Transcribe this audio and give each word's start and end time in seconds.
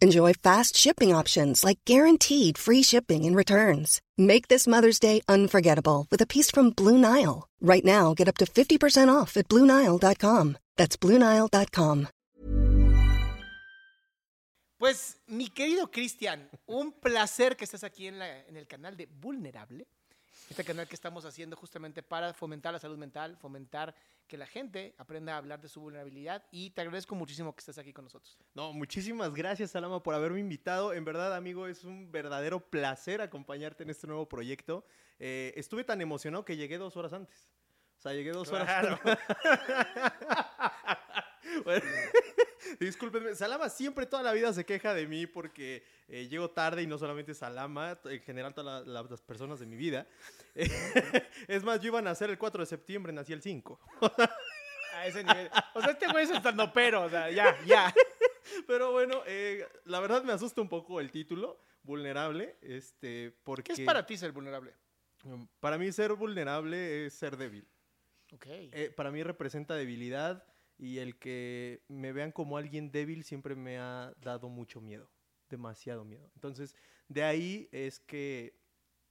Enjoy 0.00 0.32
fast 0.32 0.76
shipping 0.76 1.12
options 1.14 1.64
like 1.64 1.80
guaranteed 1.84 2.56
free 2.56 2.82
shipping 2.84 3.24
and 3.24 3.34
returns. 3.36 4.00
Make 4.16 4.46
this 4.48 4.66
Mother's 4.68 5.00
Day 5.00 5.20
unforgettable 5.28 6.06
with 6.10 6.22
a 6.22 6.26
piece 6.26 6.50
from 6.52 6.70
Blue 6.70 6.96
Nile. 6.98 7.48
Right 7.60 7.84
now, 7.84 8.14
get 8.14 8.28
up 8.28 8.36
to 8.38 8.44
50% 8.46 9.08
off 9.12 9.36
at 9.36 9.48
BlueNile.com. 9.48 10.56
That's 10.76 10.96
BlueNile.com. 10.96 12.06
Pues, 14.78 15.16
mi 15.26 15.48
querido 15.48 15.90
Cristian, 15.90 16.48
un 16.66 16.92
placer 16.92 17.56
que 17.56 17.64
estés 17.64 17.82
aquí 17.82 18.06
en, 18.06 18.20
la- 18.20 18.46
en 18.46 18.56
el 18.56 18.68
canal 18.68 18.96
de 18.96 19.06
Vulnerable. 19.06 19.88
Este 20.48 20.62
canal 20.62 20.86
que 20.86 20.94
estamos 20.94 21.24
haciendo 21.24 21.56
justamente 21.56 22.04
para 22.04 22.32
fomentar 22.32 22.72
la 22.72 22.78
salud 22.78 22.96
mental, 22.96 23.36
fomentar 23.38 23.92
que 24.28 24.36
la 24.36 24.46
gente 24.46 24.94
aprenda 24.98 25.34
a 25.34 25.38
hablar 25.38 25.60
de 25.60 25.68
su 25.68 25.80
vulnerabilidad. 25.80 26.44
Y 26.52 26.70
te 26.70 26.82
agradezco 26.82 27.14
muchísimo 27.16 27.54
que 27.54 27.60
estés 27.60 27.78
aquí 27.78 27.92
con 27.92 28.04
nosotros. 28.04 28.38
No, 28.54 28.72
muchísimas 28.72 29.34
gracias, 29.34 29.72
Salama, 29.72 30.02
por 30.02 30.14
haberme 30.14 30.38
invitado. 30.40 30.92
En 30.92 31.04
verdad, 31.04 31.34
amigo, 31.34 31.66
es 31.66 31.82
un 31.84 32.12
verdadero 32.12 32.60
placer 32.60 33.20
acompañarte 33.20 33.82
en 33.82 33.90
este 33.90 34.06
nuevo 34.06 34.28
proyecto. 34.28 34.84
Eh, 35.18 35.52
estuve 35.56 35.82
tan 35.82 36.00
emocionado 36.00 36.44
que 36.44 36.56
llegué 36.56 36.78
dos 36.78 36.96
horas 36.96 37.12
antes. 37.12 37.48
O 37.96 38.00
sea, 38.00 38.12
llegué 38.12 38.30
dos 38.30 38.48
Claro. 38.48 39.00
horas 39.04 39.18
Bueno, 41.64 41.84
Discúlpenme, 42.80 43.34
Salama 43.34 43.68
siempre 43.68 44.06
toda 44.06 44.22
la 44.22 44.32
vida 44.32 44.52
se 44.52 44.64
queja 44.64 44.94
de 44.94 45.06
mí 45.06 45.26
porque 45.26 45.82
eh, 46.08 46.28
llego 46.28 46.50
tarde 46.50 46.82
y 46.82 46.86
no 46.86 46.98
solamente 46.98 47.34
Salama, 47.34 47.98
en 48.04 48.20
general 48.22 48.54
todas 48.54 48.86
la- 48.86 48.92
la- 49.02 49.08
las 49.08 49.20
personas 49.22 49.58
de 49.60 49.66
mi 49.66 49.76
vida. 49.76 50.06
es 51.48 51.62
más, 51.64 51.80
yo 51.80 51.88
iba 51.88 51.98
a 51.98 52.02
nacer 52.02 52.30
el 52.30 52.38
4 52.38 52.62
de 52.62 52.66
septiembre, 52.66 53.12
nací 53.12 53.32
el 53.32 53.42
5. 53.42 53.80
A 54.94 55.06
ese 55.06 55.22
nivel. 55.22 55.48
O 55.74 55.80
sea, 55.80 55.92
este 55.92 56.08
güey 56.08 56.24
es 56.24 56.30
estando 56.30 56.72
pero, 56.72 57.04
o 57.04 57.08
sea, 57.10 57.30
ya, 57.30 57.56
ya. 57.64 57.94
Pero 58.66 58.90
bueno, 58.90 59.22
eh, 59.26 59.64
la 59.84 60.00
verdad 60.00 60.24
me 60.24 60.32
asusta 60.32 60.60
un 60.60 60.68
poco 60.68 60.98
el 61.00 61.12
título, 61.12 61.60
vulnerable, 61.84 62.56
este, 62.62 63.32
porque... 63.44 63.74
¿Qué 63.74 63.82
es 63.82 63.86
para 63.86 64.04
ti 64.04 64.16
ser 64.16 64.32
vulnerable? 64.32 64.74
Mm, 65.22 65.44
Para 65.60 65.78
mí 65.78 65.92
ser 65.92 66.14
vulnerable 66.14 67.06
es 67.06 67.12
ser 67.14 67.36
débil. 67.36 67.68
Ok. 68.32 68.46
Eh, 68.46 68.92
para 68.96 69.10
mí 69.12 69.22
representa 69.22 69.74
debilidad 69.74 70.44
y 70.78 70.98
el 70.98 71.18
que 71.18 71.82
me 71.88 72.12
vean 72.12 72.32
como 72.32 72.56
alguien 72.56 72.90
débil 72.90 73.24
siempre 73.24 73.54
me 73.54 73.78
ha 73.78 74.14
dado 74.22 74.48
mucho 74.48 74.80
miedo, 74.80 75.10
demasiado 75.48 76.04
miedo. 76.04 76.30
Entonces, 76.34 76.76
de 77.08 77.24
ahí 77.24 77.68
es 77.72 77.98
que 77.98 78.56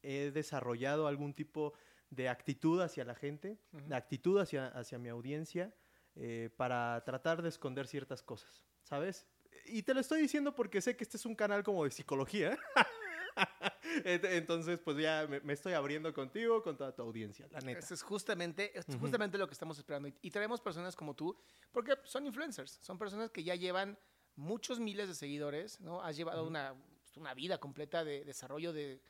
he 0.02 0.32
desarrollado 0.32 1.08
algún 1.08 1.34
tipo 1.34 1.74
de 2.10 2.30
actitud 2.30 2.82
hacia 2.82 3.04
la 3.04 3.16
gente, 3.16 3.60
de 3.72 3.96
actitud 3.96 4.40
hacia, 4.40 4.68
hacia 4.68 4.98
mi 4.98 5.10
audiencia, 5.10 5.76
eh, 6.16 6.50
para 6.56 7.04
tratar 7.04 7.42
de 7.42 7.50
esconder 7.50 7.86
ciertas 7.86 8.24
cosas, 8.24 8.66
¿sabes? 8.84 9.28
Y 9.66 9.84
te 9.84 9.94
lo 9.94 10.00
estoy 10.00 10.22
diciendo 10.22 10.56
porque 10.56 10.82
sé 10.82 10.96
que 10.96 11.04
este 11.04 11.18
es 11.18 11.26
un 11.26 11.36
canal 11.36 11.64
como 11.64 11.84
de 11.84 11.92
psicología. 11.92 12.58
Ent- 14.06 14.26
Entonces, 14.26 14.80
pues 14.80 14.98
ya 14.98 15.26
me, 15.30 15.40
me 15.42 15.54
estoy 15.54 15.74
abriendo 15.74 16.14
contigo, 16.14 16.62
con 16.62 16.78
toda 16.78 16.94
tu 16.94 17.02
audiencia, 17.02 17.48
la 17.52 17.60
neta. 17.62 17.80
Eso 17.80 17.94
es 17.94 18.02
justamente, 18.02 18.78
es 18.78 18.86
justamente 19.00 19.38
lo 19.38 19.48
que 19.48 19.54
estamos 19.54 19.78
esperando. 19.78 20.10
Y, 20.22 20.32
traemos 20.32 20.62
personas 20.62 20.96
como 20.96 21.16
tú, 21.16 21.38
porque 21.72 21.98
son 22.04 22.26
influencers, 22.26 22.80
son 22.82 22.98
personas 22.98 23.32
que 23.32 23.44
ya 23.44 23.56
llevan 23.56 23.98
muchos 24.36 24.80
miles 24.80 25.08
de 25.08 25.16
seguidores, 25.16 25.80
¿no? 25.80 26.02
Has 26.02 26.16
llevado 26.16 26.46
una, 26.46 26.76
una 27.16 27.34
vida 27.34 27.58
completa 27.60 28.04
de 28.04 28.24
desarrollo 28.24 28.74
de 28.74 29.02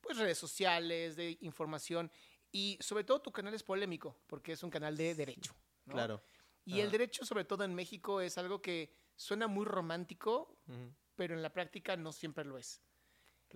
pues, 0.00 0.18
redes 0.18 0.38
sociales, 0.38 1.16
de 1.16 1.38
información. 1.40 2.10
Y 2.52 2.78
sobre 2.80 3.04
todo 3.04 3.20
tu 3.20 3.32
canal 3.32 3.54
es 3.54 3.62
polémico, 3.62 4.16
porque 4.26 4.52
es 4.52 4.62
un 4.62 4.70
canal 4.70 4.96
de 4.96 5.14
derecho. 5.14 5.54
¿no? 5.86 5.94
Claro. 5.94 6.22
Y 6.64 6.80
el 6.80 6.88
Ajá. 6.88 6.92
derecho, 6.92 7.24
sobre 7.24 7.44
todo 7.44 7.64
en 7.64 7.74
México, 7.74 8.20
es 8.20 8.38
algo 8.38 8.60
que 8.60 8.92
suena 9.14 9.46
muy 9.46 9.64
romántico, 9.64 10.58
pero 11.14 11.34
en 11.34 11.42
la 11.42 11.52
práctica 11.52 11.96
no 11.96 12.12
siempre 12.12 12.44
lo 12.44 12.58
es. 12.58 12.82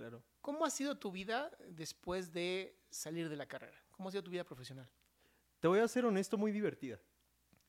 Claro. 0.00 0.24
¿Cómo 0.40 0.64
ha 0.64 0.70
sido 0.70 0.96
tu 0.96 1.12
vida 1.12 1.50
después 1.68 2.32
de 2.32 2.74
salir 2.88 3.28
de 3.28 3.36
la 3.36 3.44
carrera? 3.44 3.76
¿Cómo 3.90 4.08
ha 4.08 4.12
sido 4.12 4.24
tu 4.24 4.30
vida 4.30 4.44
profesional? 4.44 4.88
Te 5.58 5.68
voy 5.68 5.80
a 5.80 5.88
ser 5.88 6.06
honesto, 6.06 6.38
muy 6.38 6.52
divertida. 6.52 6.98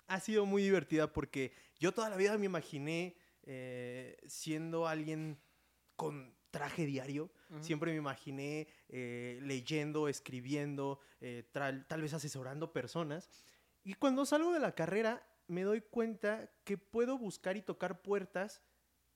Ha 0.07 0.17
sido 0.21 0.45
muy 0.45 0.63
divertida 0.63 1.11
porque 1.11 1.51
yo 1.77 1.91
toda 1.91 2.09
la 2.09 2.15
vida 2.15 2.37
me 2.37 2.45
imaginé 2.45 3.17
eh, 3.43 4.17
siendo 4.27 4.87
alguien 4.87 5.41
con 5.97 6.33
traje 6.51 6.85
diario. 6.85 7.33
Siempre 7.59 7.91
me 7.91 7.97
imaginé 7.97 8.69
eh, 8.87 9.39
leyendo, 9.41 10.07
escribiendo, 10.07 11.01
eh, 11.19 11.49
tal, 11.51 11.85
tal 11.85 12.01
vez 12.01 12.13
asesorando 12.13 12.71
personas. 12.71 13.29
Y 13.83 13.95
cuando 13.95 14.25
salgo 14.25 14.53
de 14.53 14.61
la 14.61 14.73
carrera 14.73 15.27
me 15.47 15.63
doy 15.63 15.81
cuenta 15.81 16.49
que 16.63 16.77
puedo 16.77 17.17
buscar 17.17 17.57
y 17.57 17.61
tocar 17.61 18.01
puertas 18.01 18.61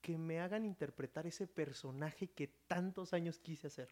que 0.05 0.19
me 0.19 0.39
hagan 0.39 0.65
interpretar 0.65 1.25
ese 1.25 1.47
personaje 1.47 2.27
que 2.27 2.47
tantos 2.67 3.11
años 3.11 3.39
quise 3.39 3.65
hacer. 3.65 3.89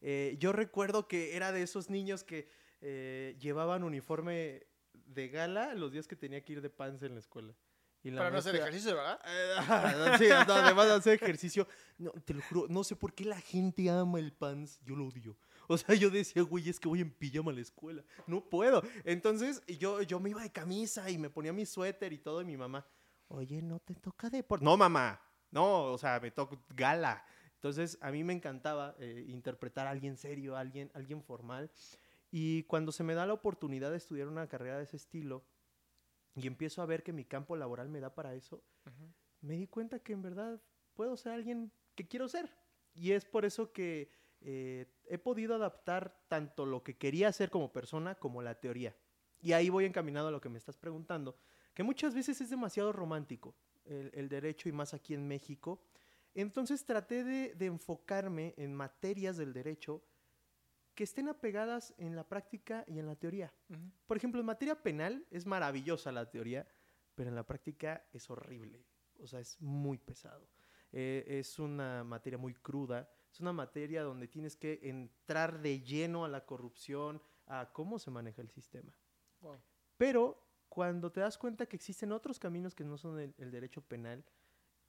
Eh, 0.00 0.36
yo 0.38 0.52
recuerdo 0.52 1.08
que 1.08 1.34
era 1.34 1.50
de 1.50 1.62
esos 1.62 1.90
niños 1.90 2.22
que 2.22 2.48
eh, 2.80 3.36
llevaban 3.40 3.82
uniforme 3.82 4.68
de 4.92 5.28
gala 5.28 5.74
los 5.74 5.90
días 5.90 6.06
que 6.06 6.14
tenía 6.14 6.44
que 6.44 6.52
ir 6.52 6.62
de 6.62 6.70
pants 6.70 7.02
en 7.02 7.14
la 7.14 7.18
escuela. 7.18 7.56
Y 8.04 8.12
la 8.12 8.18
Para 8.18 8.30
no 8.30 8.38
hacer 8.38 8.54
ejercicio, 8.54 8.94
¿verdad? 8.94 9.20
Eh, 9.26 10.18
sí, 10.18 10.28
no, 10.28 10.54
además 10.54 10.86
de 10.86 10.92
hacer 10.92 11.14
ejercicio. 11.14 11.66
No, 11.98 12.12
te 12.12 12.34
lo 12.34 12.42
juro, 12.42 12.66
no 12.68 12.84
sé 12.84 12.94
por 12.94 13.12
qué 13.12 13.24
la 13.24 13.40
gente 13.40 13.90
ama 13.90 14.20
el 14.20 14.32
pants. 14.32 14.80
Yo 14.84 14.94
lo 14.94 15.08
odio. 15.08 15.36
O 15.66 15.76
sea, 15.76 15.96
yo 15.96 16.08
decía, 16.08 16.42
güey, 16.42 16.68
es 16.68 16.78
que 16.78 16.86
voy 16.86 17.00
en 17.00 17.10
pijama 17.10 17.50
a 17.50 17.54
la 17.54 17.62
escuela. 17.62 18.04
No 18.28 18.48
puedo. 18.48 18.80
Entonces, 19.02 19.60
yo, 19.66 20.02
yo 20.02 20.20
me 20.20 20.30
iba 20.30 20.40
de 20.40 20.52
camisa 20.52 21.10
y 21.10 21.18
me 21.18 21.30
ponía 21.30 21.52
mi 21.52 21.66
suéter 21.66 22.12
y 22.12 22.18
todo. 22.18 22.42
Y 22.42 22.44
mi 22.44 22.56
mamá, 22.56 22.86
oye, 23.26 23.60
no 23.60 23.80
te 23.80 23.96
toca 23.96 24.30
deporte. 24.30 24.64
No, 24.64 24.76
mamá. 24.76 25.20
No, 25.50 25.92
o 25.92 25.98
sea, 25.98 26.20
me 26.20 26.30
toca 26.30 26.58
gala. 26.70 27.24
Entonces, 27.54 27.98
a 28.00 28.10
mí 28.10 28.22
me 28.22 28.32
encantaba 28.32 28.94
eh, 29.00 29.24
interpretar 29.28 29.86
a 29.86 29.90
alguien 29.90 30.16
serio, 30.16 30.56
a 30.56 30.60
alguien, 30.60 30.90
alguien 30.94 31.22
formal. 31.22 31.70
Y 32.30 32.62
cuando 32.64 32.92
se 32.92 33.02
me 33.02 33.14
da 33.14 33.26
la 33.26 33.32
oportunidad 33.32 33.90
de 33.90 33.96
estudiar 33.96 34.28
una 34.28 34.48
carrera 34.48 34.76
de 34.76 34.84
ese 34.84 34.96
estilo 34.96 35.44
y 36.36 36.46
empiezo 36.46 36.82
a 36.82 36.86
ver 36.86 37.02
que 37.02 37.12
mi 37.12 37.24
campo 37.24 37.56
laboral 37.56 37.88
me 37.88 38.00
da 38.00 38.14
para 38.14 38.34
eso, 38.34 38.62
me 39.40 39.56
di 39.56 39.66
cuenta 39.66 39.98
que 39.98 40.12
en 40.12 40.22
verdad 40.22 40.60
puedo 40.94 41.16
ser 41.16 41.32
alguien 41.32 41.72
que 41.94 42.06
quiero 42.06 42.28
ser. 42.28 42.50
Y 42.94 43.12
es 43.12 43.24
por 43.24 43.44
eso 43.44 43.72
que 43.72 44.10
eh, 44.40 44.86
he 45.06 45.18
podido 45.18 45.54
adaptar 45.54 46.22
tanto 46.28 46.66
lo 46.66 46.82
que 46.82 46.96
quería 46.96 47.28
hacer 47.28 47.50
como 47.50 47.72
persona 47.72 48.14
como 48.14 48.42
la 48.42 48.60
teoría. 48.60 48.94
Y 49.40 49.52
ahí 49.52 49.68
voy 49.68 49.84
encaminado 49.84 50.28
a 50.28 50.30
lo 50.30 50.40
que 50.40 50.48
me 50.48 50.58
estás 50.58 50.76
preguntando, 50.76 51.36
que 51.74 51.82
muchas 51.82 52.14
veces 52.14 52.40
es 52.40 52.50
demasiado 52.50 52.92
romántico 52.92 53.56
el, 53.88 54.10
el 54.14 54.28
derecho 54.28 54.68
y 54.68 54.72
más 54.72 54.94
aquí 54.94 55.14
en 55.14 55.26
México. 55.26 55.82
Entonces 56.34 56.84
traté 56.84 57.24
de, 57.24 57.54
de 57.54 57.66
enfocarme 57.66 58.54
en 58.56 58.74
materias 58.74 59.36
del 59.36 59.52
derecho 59.52 60.04
que 60.94 61.04
estén 61.04 61.28
apegadas 61.28 61.94
en 61.96 62.16
la 62.16 62.28
práctica 62.28 62.84
y 62.88 62.98
en 62.98 63.06
la 63.06 63.14
teoría. 63.14 63.52
Por 64.06 64.16
ejemplo, 64.16 64.40
en 64.40 64.46
materia 64.46 64.82
penal 64.82 65.24
es 65.30 65.46
maravillosa 65.46 66.10
la 66.10 66.28
teoría, 66.28 66.66
pero 67.14 67.28
en 67.28 67.36
la 67.36 67.46
práctica 67.46 68.04
es 68.12 68.28
horrible. 68.30 68.84
O 69.20 69.26
sea, 69.26 69.38
es 69.38 69.60
muy 69.60 69.98
pesado. 69.98 70.48
Eh, 70.90 71.24
es 71.28 71.60
una 71.60 72.02
materia 72.02 72.36
muy 72.36 72.54
cruda. 72.54 73.08
Es 73.32 73.38
una 73.38 73.52
materia 73.52 74.02
donde 74.02 74.26
tienes 74.26 74.56
que 74.56 74.80
entrar 74.82 75.60
de 75.60 75.80
lleno 75.82 76.24
a 76.24 76.28
la 76.28 76.44
corrupción, 76.44 77.22
a 77.46 77.70
cómo 77.72 78.00
se 78.00 78.10
maneja 78.10 78.42
el 78.42 78.50
sistema. 78.50 78.92
Wow. 79.40 79.60
Pero 79.96 80.47
cuando 80.68 81.10
te 81.12 81.20
das 81.20 81.38
cuenta 81.38 81.66
que 81.66 81.76
existen 81.76 82.12
otros 82.12 82.38
caminos 82.38 82.74
que 82.74 82.84
no 82.84 82.98
son 82.98 83.18
el, 83.20 83.34
el 83.38 83.50
derecho 83.50 83.82
penal 83.82 84.24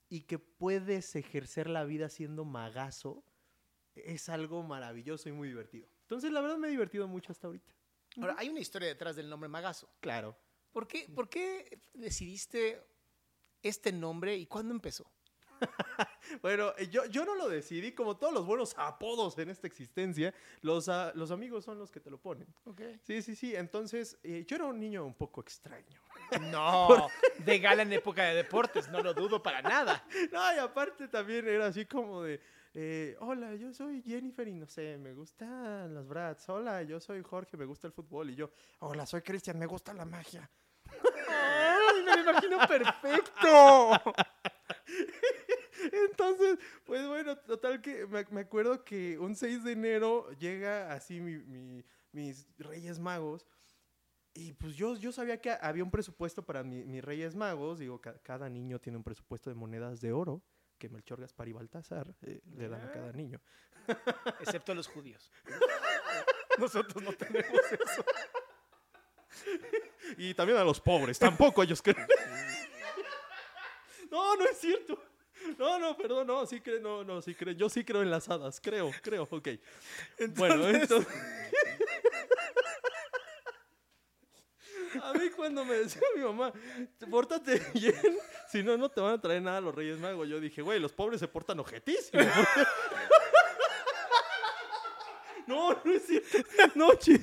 y 0.10 0.22
que 0.22 0.40
puedes 0.40 1.16
ejercer 1.16 1.70
la 1.70 1.86
vida 1.86 2.10
siendo 2.10 2.46
magazo, 2.46 3.24
es 3.96 4.30
algo 4.30 4.64
maravilloso 4.64 5.30
y 5.30 5.32
muy 5.32 5.48
divertido. 5.48 5.88
Entonces, 6.02 6.32
la 6.32 6.42
verdad 6.42 6.58
me 6.58 6.68
he 6.68 6.72
divertido 6.72 7.08
mucho 7.08 7.32
hasta 7.32 7.48
ahorita. 7.48 7.74
Ahora, 8.18 8.36
hay 8.38 8.50
una 8.50 8.60
historia 8.60 8.88
detrás 8.88 9.16
del 9.16 9.30
nombre 9.30 9.48
Magazo. 9.48 9.90
Claro. 10.00 10.38
¿Por 10.72 10.88
qué, 10.88 11.08
¿Por 11.14 11.30
qué 11.30 11.80
decidiste 11.94 12.84
este 13.62 13.92
nombre 13.92 14.36
y 14.36 14.46
cuándo 14.46 14.74
empezó? 14.74 15.12
Bueno, 16.42 16.74
eh, 16.78 16.88
yo, 16.88 17.06
yo 17.06 17.26
no 17.26 17.36
lo 17.36 17.50
decidí, 17.50 17.92
como 17.92 18.16
todos 18.16 18.34
los 18.34 18.46
buenos 18.46 18.76
apodos 18.78 19.38
en 19.40 19.50
esta 19.50 19.68
existencia, 19.68 20.34
los, 20.62 20.88
ah, 20.88 21.12
los 21.16 21.32
amigos 21.32 21.66
son 21.66 21.80
los 21.80 21.92
que 21.92 22.00
te 22.00 22.10
lo 22.10 22.20
ponen. 22.20 22.48
Okay. 22.66 23.00
Sí, 23.04 23.22
sí, 23.22 23.36
sí. 23.36 23.56
Entonces, 23.56 24.18
eh, 24.24 24.46
yo 24.48 24.56
era 24.56 24.66
un 24.66 24.80
niño 24.80 25.06
un 25.06 25.16
poco 25.16 25.42
extraño. 25.42 26.02
No, 26.52 27.08
de 27.40 27.58
gala 27.58 27.82
en 27.82 27.92
época 27.92 28.24
de 28.26 28.36
deportes, 28.36 28.88
no 28.90 29.02
lo 29.02 29.16
dudo 29.16 29.42
para 29.42 29.64
nada. 29.64 30.06
No, 30.32 30.54
y 30.54 30.60
aparte 30.60 31.08
también 31.08 31.48
era 31.48 31.66
así 31.66 31.86
como 31.88 32.22
de, 32.22 32.40
eh, 32.76 33.16
hola, 33.20 33.56
yo 33.56 33.74
soy 33.74 34.04
Jennifer 34.04 34.48
y 34.48 34.54
no 34.54 34.68
sé, 34.68 34.98
me 35.00 35.14
gustan 35.14 35.94
las 35.96 36.08
brats. 36.08 36.48
Hola, 36.50 36.84
yo 36.84 37.00
soy 37.00 37.24
Jorge, 37.24 37.58
me 37.58 37.66
gusta 37.66 37.88
el 37.88 37.94
fútbol. 37.94 38.30
Y 38.30 38.36
yo, 38.36 38.52
hola, 38.80 39.08
soy 39.08 39.24
Cristian, 39.24 39.58
me 39.58 39.66
gusta 39.66 39.92
la 39.94 40.06
magia. 40.06 40.48
¡Ay, 41.28 42.04
me 42.04 42.16
lo 42.16 42.22
imagino 42.22 42.60
perfecto! 42.68 44.14
Entonces, 46.10 46.58
pues 46.86 47.08
bueno, 47.08 47.38
total 47.38 47.82
que 47.82 48.06
me, 48.08 48.26
me 48.32 48.42
acuerdo 48.42 48.84
que 48.84 49.18
un 49.20 49.36
6 49.36 49.64
de 49.64 49.72
enero 49.74 50.30
llega 50.40 50.92
así 50.94 51.20
mi- 51.22 51.38
mi- 51.40 51.84
mis 52.12 52.48
Reyes 52.58 53.00
Magos. 53.00 53.46
Y 54.34 54.54
pues 54.54 54.76
yo, 54.76 54.96
yo 54.96 55.12
sabía 55.12 55.42
que 55.42 55.52
había 55.62 55.84
un 55.84 55.92
presupuesto 55.92 56.46
para 56.46 56.64
mi- 56.64 56.84
mis 56.86 57.04
Reyes 57.04 57.36
Magos. 57.36 57.80
Digo, 57.80 58.00
ca- 58.02 58.20
cada 58.24 58.50
niño 58.50 58.80
tiene 58.80 58.98
un 58.98 59.04
presupuesto 59.04 59.50
de 59.50 59.56
monedas 59.56 60.00
de 60.02 60.12
oro 60.12 60.42
que 60.78 60.88
Melchor, 60.90 61.20
Gaspar 61.20 61.48
y 61.50 61.54
Baltasar 61.54 62.16
eh, 62.22 62.42
le 62.56 62.70
dan 62.70 62.82
a 62.82 62.92
cada 62.92 63.12
niño. 63.12 63.42
Excepto 64.40 64.74
los 64.74 64.88
judíos. 64.88 65.32
Nosotros 66.60 67.04
no 67.04 67.12
tenemos 67.14 67.60
eso. 67.72 68.06
Y 70.18 70.34
también 70.34 70.58
a 70.58 70.64
los 70.64 70.80
pobres, 70.80 71.20
tampoco 71.20 71.64
ellos 71.64 71.82
creen. 71.82 72.06
No, 74.12 74.36
no 74.36 74.44
es 74.46 74.58
cierto. 74.58 75.02
No, 75.58 75.80
no, 75.80 75.96
perdón, 75.98 76.28
no, 76.28 76.46
sí 76.46 76.60
creo, 76.62 76.80
no, 76.80 77.04
no, 77.04 77.22
sí 77.22 77.34
creo. 77.36 77.54
Yo 77.54 77.70
sí 77.70 77.84
creo 77.84 78.02
en 78.02 78.12
las 78.12 78.30
hadas, 78.30 78.60
creo, 78.62 78.92
creo, 79.02 79.28
ok. 79.30 79.48
Bueno, 80.36 80.68
entonces. 80.70 81.08
A 85.04 85.14
mí 85.14 85.30
cuando 85.36 85.64
me 85.66 85.76
decía 85.76 86.02
mi 86.16 86.24
mamá, 86.24 86.52
pórtate 87.12 87.62
bien, 87.74 87.94
si 88.52 88.64
no, 88.64 88.76
no 88.76 88.90
te 88.90 89.00
van 89.02 89.14
a 89.14 89.22
traer 89.22 89.42
nada 89.42 89.62
los 89.62 89.74
Reyes 89.76 90.00
Magos. 90.00 90.28
Yo 90.28 90.40
dije, 90.40 90.62
güey, 90.62 90.80
los 90.80 90.92
pobres 90.94 91.20
se 91.20 91.28
portan 91.28 91.60
ojetísimo. 91.60 92.22
No, 95.48 95.74
no 95.84 95.92
es 95.94 96.06
cierto. 96.06 96.38
No, 96.76 96.94
chi- 96.94 97.20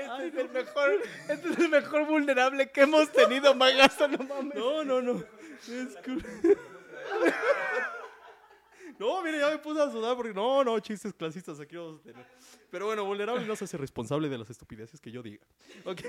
Este 0.00 0.26
es, 0.28 0.34
el 0.34 0.50
mejor, 0.50 1.02
este 1.28 1.48
es 1.50 1.58
el 1.58 1.68
mejor 1.68 2.06
vulnerable 2.06 2.70
que 2.70 2.82
hemos 2.82 3.10
tenido, 3.12 3.54
Magazo, 3.54 4.08
no 4.08 4.18
mames. 4.24 4.54
No, 4.54 4.84
no, 4.84 5.02
no. 5.02 5.22
Es 5.68 5.96
No, 8.98 9.22
mire, 9.22 9.38
ya 9.38 9.50
me 9.50 9.58
puse 9.58 9.80
a 9.80 9.90
sudar 9.90 10.16
porque 10.16 10.34
no, 10.34 10.62
no, 10.62 10.78
chistes 10.80 11.14
clasistas 11.14 11.58
aquí 11.60 11.76
vamos 11.76 12.00
a 12.00 12.02
tener. 12.02 12.26
Pero 12.70 12.86
bueno, 12.86 13.04
vulnerable 13.04 13.46
no 13.46 13.56
se 13.56 13.64
hace 13.64 13.76
responsable 13.76 14.28
de 14.28 14.38
las 14.38 14.50
estupideces 14.50 15.00
que 15.00 15.10
yo 15.10 15.22
diga. 15.22 15.46
Ok. 15.84 16.00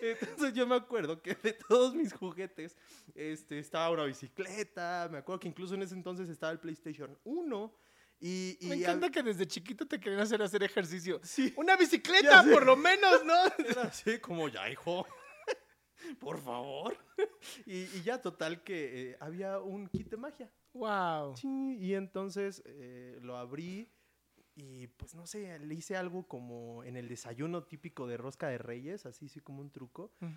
Entonces 0.00 0.54
yo 0.54 0.66
me 0.66 0.76
acuerdo 0.76 1.20
que 1.20 1.34
de 1.34 1.52
todos 1.54 1.94
mis 1.94 2.12
juguetes 2.12 2.76
este, 3.14 3.58
estaba 3.58 3.90
una 3.90 4.04
bicicleta, 4.04 5.08
me 5.10 5.18
acuerdo 5.18 5.40
que 5.40 5.48
incluso 5.48 5.74
en 5.74 5.82
ese 5.82 5.94
entonces 5.94 6.28
estaba 6.28 6.52
el 6.52 6.60
PlayStation 6.60 7.18
1 7.24 7.72
y... 8.20 8.56
y 8.60 8.68
Me 8.68 8.76
encanta 8.76 9.10
que 9.10 9.22
desde 9.22 9.46
chiquito 9.46 9.86
te 9.86 10.00
querían 10.00 10.20
hacer 10.20 10.42
hacer 10.42 10.62
ejercicio. 10.62 11.20
Sí. 11.22 11.52
Una 11.56 11.76
bicicleta, 11.76 12.44
por 12.44 12.66
lo 12.66 12.76
menos, 12.76 13.24
¿no? 13.24 13.34
Era 13.58 13.82
así 13.82 14.18
como, 14.20 14.48
ya, 14.48 14.68
hijo, 14.70 15.06
por 16.20 16.40
favor. 16.40 16.96
Y, 17.66 17.82
y 17.82 18.02
ya, 18.04 18.20
total, 18.20 18.62
que 18.62 19.10
eh, 19.10 19.16
había 19.20 19.58
un 19.60 19.88
kit 19.88 20.08
de 20.10 20.16
magia. 20.16 20.50
Wow. 20.72 21.36
Sí, 21.36 21.76
y 21.80 21.94
entonces 21.94 22.62
eh, 22.66 23.18
lo 23.22 23.36
abrí 23.36 23.90
y 24.54 24.88
pues 24.88 25.14
no 25.14 25.24
sé, 25.26 25.56
le 25.60 25.74
hice 25.74 25.96
algo 25.96 26.26
como 26.26 26.82
en 26.82 26.96
el 26.96 27.08
desayuno 27.08 27.62
típico 27.62 28.08
de 28.08 28.16
rosca 28.16 28.48
de 28.48 28.58
reyes, 28.58 29.06
así, 29.06 29.28
sí, 29.28 29.40
como 29.40 29.60
un 29.60 29.70
truco. 29.70 30.12
Mm. 30.18 30.34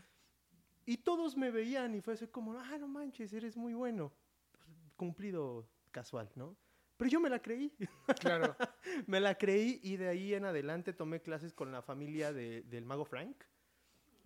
Y 0.85 0.97
todos 0.97 1.37
me 1.37 1.49
veían 1.49 1.95
y 1.95 2.01
fue 2.01 2.13
así 2.13 2.27
como, 2.27 2.53
ah, 2.53 2.77
no 2.79 2.87
manches, 2.87 3.33
eres 3.33 3.57
muy 3.57 3.73
bueno. 3.73 4.13
Pues, 4.51 4.67
cumplido 4.95 5.67
casual, 5.91 6.31
¿no? 6.35 6.55
Pero 7.01 7.09
yo 7.09 7.19
me 7.19 7.30
la 7.31 7.42
creí. 7.42 7.74
Claro. 8.19 8.56
Me 9.07 9.19
la 9.19 9.33
creí 9.33 9.80
y 9.81 9.98
de 9.98 10.07
ahí 10.07 10.36
en 10.36 10.45
adelante 10.45 10.94
tomé 10.94 11.19
clases 11.19 11.51
con 11.51 11.71
la 11.71 11.81
familia 11.81 12.31
de- 12.31 12.62
del 12.62 12.86
mago 12.86 13.06
Frank. 13.06 13.44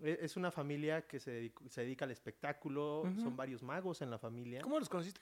E- 0.04 0.20
Es 0.22 0.36
una 0.36 0.52
familia 0.52 1.08
que 1.08 1.22
se, 1.22 1.32
dedico- 1.32 1.70
se 1.70 1.82
dedica 1.82 2.04
al 2.04 2.12
espectáculo, 2.12 3.04
son 3.18 3.38
varios 3.38 3.64
magos 3.64 4.02
en 4.02 4.10
la 4.10 4.18
familia. 4.20 4.60
¿Cómo 4.60 4.78
los 4.78 4.90
conociste? 4.90 5.22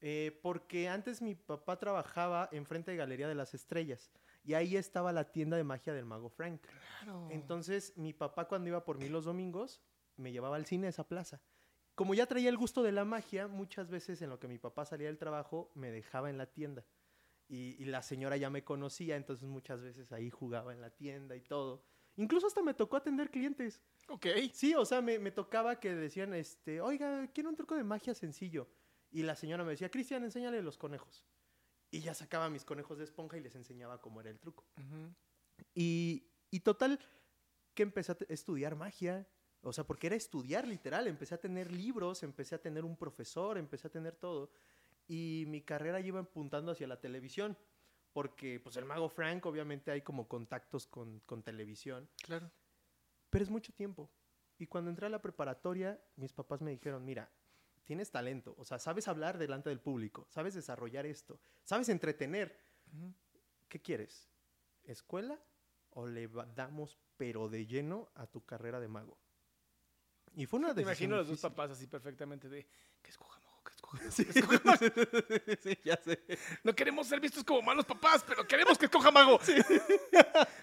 Eh, 0.00 0.40
porque 0.42 0.88
antes 0.88 1.20
mi 1.20 1.34
papá 1.34 1.78
trabajaba 1.78 2.48
enfrente 2.52 2.90
de 2.92 2.96
Galería 2.96 3.28
de 3.28 3.34
las 3.34 3.52
Estrellas 3.52 4.10
y 4.42 4.54
ahí 4.54 4.74
estaba 4.78 5.12
la 5.12 5.30
tienda 5.30 5.58
de 5.58 5.64
magia 5.64 5.92
del 5.92 6.06
mago 6.06 6.30
Frank. 6.30 6.62
Claro. 7.02 7.28
Entonces 7.30 7.92
mi 7.98 8.14
papá 8.14 8.48
cuando 8.48 8.68
iba 8.70 8.82
por 8.82 8.96
mí 8.98 9.10
los 9.10 9.26
domingos 9.26 9.82
me 10.16 10.32
llevaba 10.32 10.56
al 10.56 10.64
cine 10.64 10.86
a 10.86 10.90
esa 10.90 11.06
plaza. 11.06 11.42
Como 11.94 12.12
ya 12.14 12.26
traía 12.26 12.48
el 12.48 12.56
gusto 12.56 12.82
de 12.82 12.90
la 12.92 13.04
magia, 13.04 13.46
muchas 13.46 13.88
veces 13.88 14.20
en 14.20 14.28
lo 14.30 14.40
que 14.40 14.48
mi 14.48 14.58
papá 14.58 14.84
salía 14.84 15.06
del 15.06 15.16
trabajo 15.18 15.70
me 15.74 15.90
dejaba 15.92 16.28
en 16.28 16.38
la 16.38 16.46
tienda. 16.46 16.84
Y, 17.54 17.76
y 17.78 17.84
la 17.84 18.02
señora 18.02 18.36
ya 18.36 18.50
me 18.50 18.64
conocía, 18.64 19.14
entonces 19.14 19.48
muchas 19.48 19.80
veces 19.80 20.10
ahí 20.10 20.28
jugaba 20.28 20.72
en 20.72 20.80
la 20.80 20.90
tienda 20.90 21.36
y 21.36 21.40
todo. 21.40 21.84
Incluso 22.16 22.48
hasta 22.48 22.62
me 22.62 22.74
tocó 22.74 22.96
atender 22.96 23.30
clientes. 23.30 23.80
ok. 24.08 24.26
Sí, 24.52 24.74
o 24.74 24.84
sea, 24.84 25.00
me, 25.00 25.20
me 25.20 25.30
tocaba 25.30 25.78
que 25.78 25.94
decían, 25.94 26.34
este, 26.34 26.80
oiga, 26.80 27.30
quiero 27.32 27.50
un 27.50 27.54
truco 27.54 27.76
de 27.76 27.84
magia 27.84 28.12
sencillo. 28.12 28.68
Y 29.12 29.22
la 29.22 29.36
señora 29.36 29.62
me 29.62 29.70
decía, 29.70 29.88
Cristian, 29.88 30.24
enséñale 30.24 30.60
los 30.62 30.76
conejos. 30.76 31.24
Y 31.92 32.00
ya 32.00 32.12
sacaba 32.12 32.50
mis 32.50 32.64
conejos 32.64 32.98
de 32.98 33.04
esponja 33.04 33.36
y 33.36 33.40
les 33.40 33.54
enseñaba 33.54 34.00
cómo 34.00 34.20
era 34.20 34.30
el 34.30 34.40
truco. 34.40 34.66
Y, 35.76 36.26
y 36.50 36.58
total, 36.58 36.98
que 37.74 37.84
empecé 37.84 38.10
a 38.10 38.18
estudiar 38.30 38.74
magia. 38.74 39.28
O 39.62 39.72
sea, 39.72 39.84
porque 39.84 40.08
era 40.08 40.16
estudiar 40.16 40.66
literal. 40.66 41.06
Empecé 41.06 41.36
a 41.36 41.38
tener 41.38 41.70
libros, 41.70 42.24
empecé 42.24 42.56
a 42.56 42.58
tener 42.60 42.84
un 42.84 42.96
profesor, 42.96 43.58
empecé 43.58 43.86
a 43.86 43.90
tener 43.90 44.16
todo. 44.16 44.50
Y 45.06 45.44
mi 45.48 45.62
carrera 45.62 46.00
iba 46.00 46.20
apuntando 46.20 46.72
hacia 46.72 46.86
la 46.86 47.00
televisión. 47.00 47.56
Porque, 48.12 48.60
pues, 48.60 48.76
el 48.76 48.84
mago 48.84 49.08
Frank, 49.08 49.44
obviamente, 49.46 49.90
hay 49.90 50.02
como 50.02 50.28
contactos 50.28 50.86
con, 50.86 51.20
con 51.20 51.42
televisión. 51.42 52.08
Claro. 52.22 52.50
Pero 53.28 53.42
es 53.44 53.50
mucho 53.50 53.72
tiempo. 53.72 54.10
Y 54.56 54.66
cuando 54.66 54.90
entré 54.90 55.06
a 55.06 55.10
la 55.10 55.20
preparatoria, 55.20 56.00
mis 56.16 56.32
papás 56.32 56.60
me 56.62 56.70
dijeron, 56.70 57.04
mira, 57.04 57.28
tienes 57.82 58.10
talento, 58.10 58.54
o 58.56 58.64
sea, 58.64 58.78
sabes 58.78 59.08
hablar 59.08 59.36
delante 59.36 59.68
del 59.68 59.80
público, 59.80 60.26
sabes 60.30 60.54
desarrollar 60.54 61.06
esto, 61.06 61.40
sabes 61.64 61.88
entretener. 61.88 62.56
¿Qué 63.68 63.82
quieres? 63.82 64.30
¿Escuela 64.84 65.38
o 65.90 66.06
le 66.06 66.28
damos 66.54 66.98
pero 67.16 67.48
de 67.48 67.66
lleno 67.66 68.10
a 68.14 68.26
tu 68.28 68.44
carrera 68.44 68.78
de 68.78 68.88
mago? 68.88 69.18
Y 70.36 70.46
fue 70.46 70.58
una 70.60 70.68
Me 70.68 70.74
decisión 70.74 70.92
imagino 70.92 71.14
a 71.16 71.18
los 71.18 71.26
dos 71.26 71.36
difícil. 71.36 71.50
papás 71.50 71.70
así 71.72 71.86
perfectamente 71.88 72.48
de 72.48 72.66
que 73.02 73.10
escoja 73.10 73.40
Sí, 74.10 74.24
que 74.24 74.38
escoja 74.38 74.60
mago. 74.64 74.78
sí, 75.62 75.78
ya 75.84 75.96
sé. 75.96 76.22
No 76.62 76.74
queremos 76.74 77.06
ser 77.06 77.20
vistos 77.20 77.44
como 77.44 77.62
malos 77.62 77.84
papás, 77.84 78.24
pero 78.26 78.46
queremos 78.46 78.78
que 78.78 78.86
escoja 78.86 79.10
mago. 79.10 79.38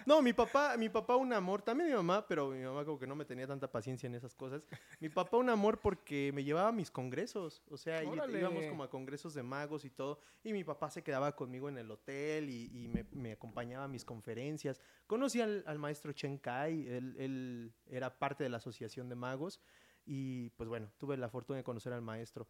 No, 0.04 0.20
mi 0.20 0.32
papá, 0.32 0.76
mi 0.76 0.88
papá 0.88 1.16
un 1.16 1.32
amor, 1.32 1.62
también 1.62 1.88
mi 1.90 1.94
mamá, 1.94 2.26
pero 2.26 2.48
mi 2.48 2.62
mamá 2.62 2.84
como 2.84 2.98
que 2.98 3.06
no 3.06 3.14
me 3.14 3.24
tenía 3.24 3.46
tanta 3.46 3.70
paciencia 3.70 4.08
en 4.08 4.14
esas 4.16 4.34
cosas. 4.34 4.62
Mi 4.98 5.08
papá 5.08 5.36
un 5.36 5.48
amor 5.48 5.78
porque 5.80 6.32
me 6.34 6.42
llevaba 6.42 6.68
a 6.70 6.72
mis 6.72 6.90
congresos, 6.90 7.62
o 7.70 7.76
sea, 7.76 8.02
Órale. 8.04 8.40
íbamos 8.40 8.64
como 8.66 8.82
a 8.82 8.90
congresos 8.90 9.32
de 9.34 9.44
magos 9.44 9.84
y 9.84 9.90
todo, 9.90 10.18
y 10.42 10.52
mi 10.52 10.64
papá 10.64 10.90
se 10.90 11.02
quedaba 11.02 11.36
conmigo 11.36 11.68
en 11.68 11.78
el 11.78 11.90
hotel 11.90 12.50
y, 12.50 12.84
y 12.84 12.88
me, 12.88 13.04
me 13.12 13.32
acompañaba 13.32 13.84
a 13.84 13.88
mis 13.88 14.04
conferencias. 14.04 14.80
Conocí 15.06 15.40
al, 15.40 15.62
al 15.66 15.78
maestro 15.78 16.12
Chen 16.12 16.38
Kai, 16.38 16.88
él, 16.88 17.14
él 17.18 17.72
era 17.86 18.18
parte 18.18 18.42
de 18.42 18.50
la 18.50 18.56
asociación 18.56 19.08
de 19.08 19.14
magos, 19.14 19.60
y 20.04 20.50
pues 20.50 20.68
bueno, 20.68 20.90
tuve 20.98 21.16
la 21.16 21.28
fortuna 21.28 21.58
de 21.58 21.64
conocer 21.64 21.92
al 21.92 22.02
maestro. 22.02 22.48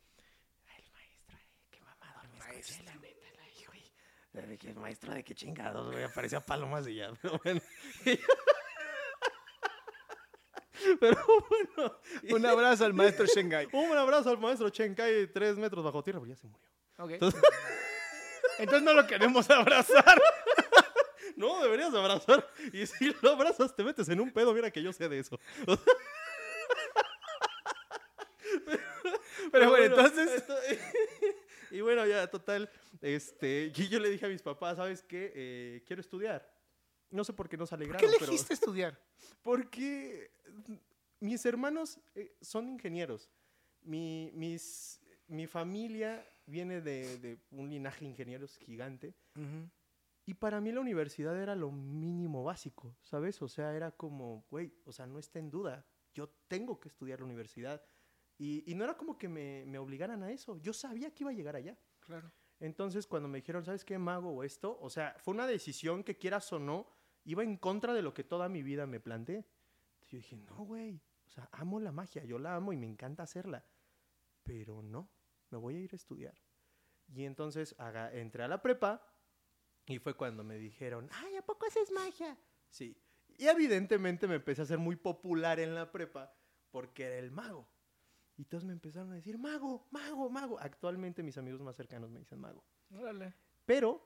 Ay, 0.66 0.82
el 0.84 0.92
maestro, 0.92 1.36
ay, 1.38 1.44
qué 1.70 1.80
la 2.84 2.94
neta, 2.96 3.26
la- 3.36 3.66
güey. 3.66 3.92
¿De 4.48 4.58
qué 4.58 4.74
maestro 4.74 5.12
de 5.14 5.22
qué 5.24 5.34
chingados, 5.34 5.92
güey? 5.92 6.04
Aparecía 6.04 6.40
palomas 6.40 6.86
y 6.88 6.96
ya, 6.96 7.12
pero 7.22 7.40
bueno. 7.44 7.60
pero 11.00 11.16
bueno. 11.48 12.00
Un 12.30 12.46
abrazo 12.46 12.84
al 12.84 12.94
maestro 12.94 13.26
Shengai. 13.26 13.68
Un 13.72 13.96
abrazo 13.96 14.30
al 14.30 14.38
maestro 14.38 14.68
Chenkai, 14.70 15.32
tres 15.32 15.56
metros 15.56 15.84
bajo 15.84 16.02
tierra, 16.02 16.20
pero 16.20 16.30
ya 16.34 16.36
se 16.36 16.46
murió. 16.46 16.68
Ok. 16.98 17.10
Entonces- 17.12 17.42
Entonces 18.58 18.82
no 18.82 18.92
lo 18.94 19.06
queremos 19.06 19.48
abrazar. 19.50 20.20
No, 21.36 21.62
deberías 21.62 21.92
abrazar. 21.94 22.46
Y 22.72 22.86
si 22.86 23.14
lo 23.22 23.30
abrazas, 23.32 23.74
te 23.74 23.82
metes 23.82 24.08
en 24.08 24.20
un 24.20 24.30
pedo. 24.32 24.52
Mira 24.54 24.70
que 24.70 24.82
yo 24.82 24.92
sé 24.92 25.08
de 25.08 25.18
eso. 25.18 25.38
Pero 29.50 29.70
bueno, 29.70 29.84
entonces- 29.96 30.30
esto- 30.30 30.56
y 31.72 31.80
bueno, 31.80 32.06
ya, 32.06 32.28
total. 32.30 32.70
Este, 33.00 33.72
y 33.76 33.88
yo 33.88 33.98
le 33.98 34.10
dije 34.10 34.26
a 34.26 34.28
mis 34.28 34.42
papás, 34.42 34.76
¿sabes 34.76 35.02
qué? 35.02 35.32
Eh, 35.34 35.82
quiero 35.86 36.00
estudiar. 36.00 36.48
No 37.10 37.24
sé 37.24 37.32
por 37.32 37.48
qué 37.48 37.56
nos 37.56 37.70
¿Por 37.70 37.78
alegraron, 37.78 38.00
qué 38.00 38.16
pero... 38.18 38.30
elegiste 38.30 38.54
estudiar? 38.54 38.98
Porque 39.42 40.30
mis 41.20 41.44
hermanos 41.44 42.00
eh, 42.14 42.36
son 42.40 42.68
ingenieros. 42.68 43.30
Mi, 43.82 44.30
mis, 44.34 45.00
mi 45.26 45.46
familia 45.46 46.26
viene 46.46 46.80
de, 46.80 47.18
de 47.18 47.38
un 47.50 47.68
linaje 47.68 48.04
de 48.04 48.10
ingenieros 48.10 48.56
gigante. 48.58 49.14
Y 50.24 50.34
para 50.34 50.60
mí 50.60 50.70
la 50.70 50.80
universidad 50.80 51.36
era 51.40 51.56
lo 51.56 51.72
mínimo 51.72 52.44
básico, 52.44 52.96
¿sabes? 53.02 53.42
O 53.42 53.48
sea, 53.48 53.74
era 53.74 53.90
como, 53.90 54.44
güey, 54.50 54.72
o 54.84 54.92
sea, 54.92 55.06
no 55.06 55.18
está 55.18 55.38
en 55.38 55.50
duda. 55.50 55.84
Yo 56.14 56.28
tengo 56.46 56.78
que 56.78 56.88
estudiar 56.88 57.18
la 57.20 57.26
universidad. 57.26 57.82
Y, 58.42 58.64
y 58.70 58.74
no 58.74 58.82
era 58.84 58.96
como 58.96 59.16
que 59.16 59.28
me, 59.28 59.64
me 59.66 59.78
obligaran 59.78 60.22
a 60.24 60.32
eso. 60.32 60.56
Yo 60.58 60.72
sabía 60.72 61.14
que 61.14 61.22
iba 61.22 61.30
a 61.30 61.34
llegar 61.34 61.54
allá. 61.54 61.78
Claro. 62.00 62.32
Entonces, 62.58 63.06
cuando 63.06 63.28
me 63.28 63.38
dijeron, 63.38 63.64
¿sabes 63.64 63.84
qué, 63.84 63.98
mago 63.98 64.30
o 64.30 64.42
esto? 64.42 64.78
O 64.80 64.90
sea, 64.90 65.14
fue 65.20 65.32
una 65.34 65.46
decisión 65.46 66.02
que 66.02 66.18
quieras 66.18 66.52
o 66.52 66.58
no, 66.58 66.88
iba 67.24 67.44
en 67.44 67.56
contra 67.56 67.92
de 67.94 68.02
lo 68.02 68.12
que 68.14 68.24
toda 68.24 68.48
mi 68.48 68.62
vida 68.64 68.84
me 68.86 68.98
planteé. 68.98 69.36
Entonces, 69.92 70.08
yo 70.10 70.16
dije, 70.18 70.36
no, 70.38 70.64
güey. 70.64 71.00
O 71.26 71.30
sea, 71.30 71.48
amo 71.52 71.78
la 71.78 71.92
magia, 71.92 72.24
yo 72.24 72.38
la 72.40 72.56
amo 72.56 72.72
y 72.72 72.76
me 72.76 72.86
encanta 72.86 73.22
hacerla. 73.22 73.64
Pero 74.42 74.82
no, 74.82 75.08
me 75.50 75.58
voy 75.58 75.76
a 75.76 75.80
ir 75.80 75.92
a 75.92 75.96
estudiar. 75.96 76.34
Y 77.14 77.24
entonces 77.24 77.74
haga- 77.78 78.12
entré 78.12 78.42
a 78.42 78.48
la 78.48 78.60
prepa 78.60 79.06
y 79.86 79.98
fue 79.98 80.14
cuando 80.14 80.42
me 80.42 80.58
dijeron, 80.58 81.08
ay, 81.12 81.36
¿a 81.36 81.42
poco 81.42 81.66
haces 81.66 81.90
magia? 81.92 82.36
Sí. 82.68 82.96
Y 83.38 83.46
evidentemente 83.46 84.26
me 84.26 84.36
empecé 84.36 84.62
a 84.62 84.66
ser 84.66 84.78
muy 84.78 84.96
popular 84.96 85.60
en 85.60 85.74
la 85.74 85.90
prepa 85.92 86.34
porque 86.70 87.04
era 87.04 87.18
el 87.18 87.30
mago. 87.30 87.68
Y 88.36 88.44
todos 88.46 88.64
me 88.64 88.72
empezaron 88.72 89.12
a 89.12 89.14
decir, 89.14 89.38
mago, 89.38 89.86
mago, 89.90 90.30
mago. 90.30 90.58
Actualmente 90.60 91.22
mis 91.22 91.36
amigos 91.38 91.60
más 91.60 91.76
cercanos 91.76 92.10
me 92.10 92.18
dicen 92.20 92.38
mago. 92.40 92.64
Órale. 92.90 93.34
Pero 93.66 94.02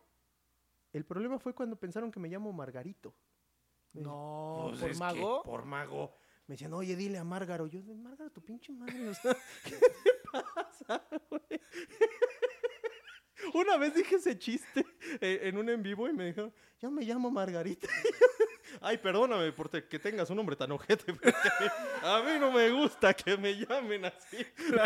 el 0.93 1.05
problema 1.05 1.39
fue 1.39 1.55
cuando 1.55 1.77
pensaron 1.77 2.11
que 2.11 2.21
me 2.21 2.29
llamo 2.29 2.53
Margarito. 2.53 3.15
Me 3.93 4.03
No, 4.03 4.67
Pues 4.71 4.81
por 4.81 4.97
mago. 4.99 5.43
por 5.43 5.65
mago. 5.65 6.15
Me 6.47 6.55
decían, 6.55 6.73
oye, 6.75 6.95
dile 6.97 7.19
a 7.19 7.25
Márgaro. 7.25 7.67
Yo, 7.67 7.83
Márgaro, 7.95 8.31
tu 8.31 8.41
pinche 8.43 8.73
madre. 8.73 8.95
¿qué 9.65 9.71
te 9.71 10.23
pasa, 10.55 11.03
güey? 11.31 11.61
Una 13.55 13.77
vez 13.77 13.95
dije 13.95 14.17
ese 14.17 14.39
chiste 14.39 14.85
eh, 15.21 15.41
en 15.45 15.57
un 15.59 15.69
en 15.69 15.83
vivo 15.83 16.09
y 16.09 16.13
me 16.13 16.27
dijeron, 16.27 16.53
yo 16.81 16.91
me 16.91 17.03
llamo 17.05 17.31
Margarita. 17.31 17.89
Ay, 18.81 18.99
perdóname 18.99 19.53
por 19.53 19.69
te- 19.69 19.87
que 19.87 19.99
tengas 19.99 20.29
un 20.31 20.37
nombre 20.37 20.57
tan 20.57 20.71
ojete, 20.73 21.13
pero 21.15 21.31
es 21.31 21.37
que 21.43 21.49
a, 21.49 21.61
mí, 21.61 21.69
a 22.03 22.23
mí 22.35 22.41
no 22.41 22.51
me 22.53 22.71
gusta 22.71 23.15
que 23.15 23.37
me 23.37 23.53
llamen 23.57 24.05
así. 24.07 24.39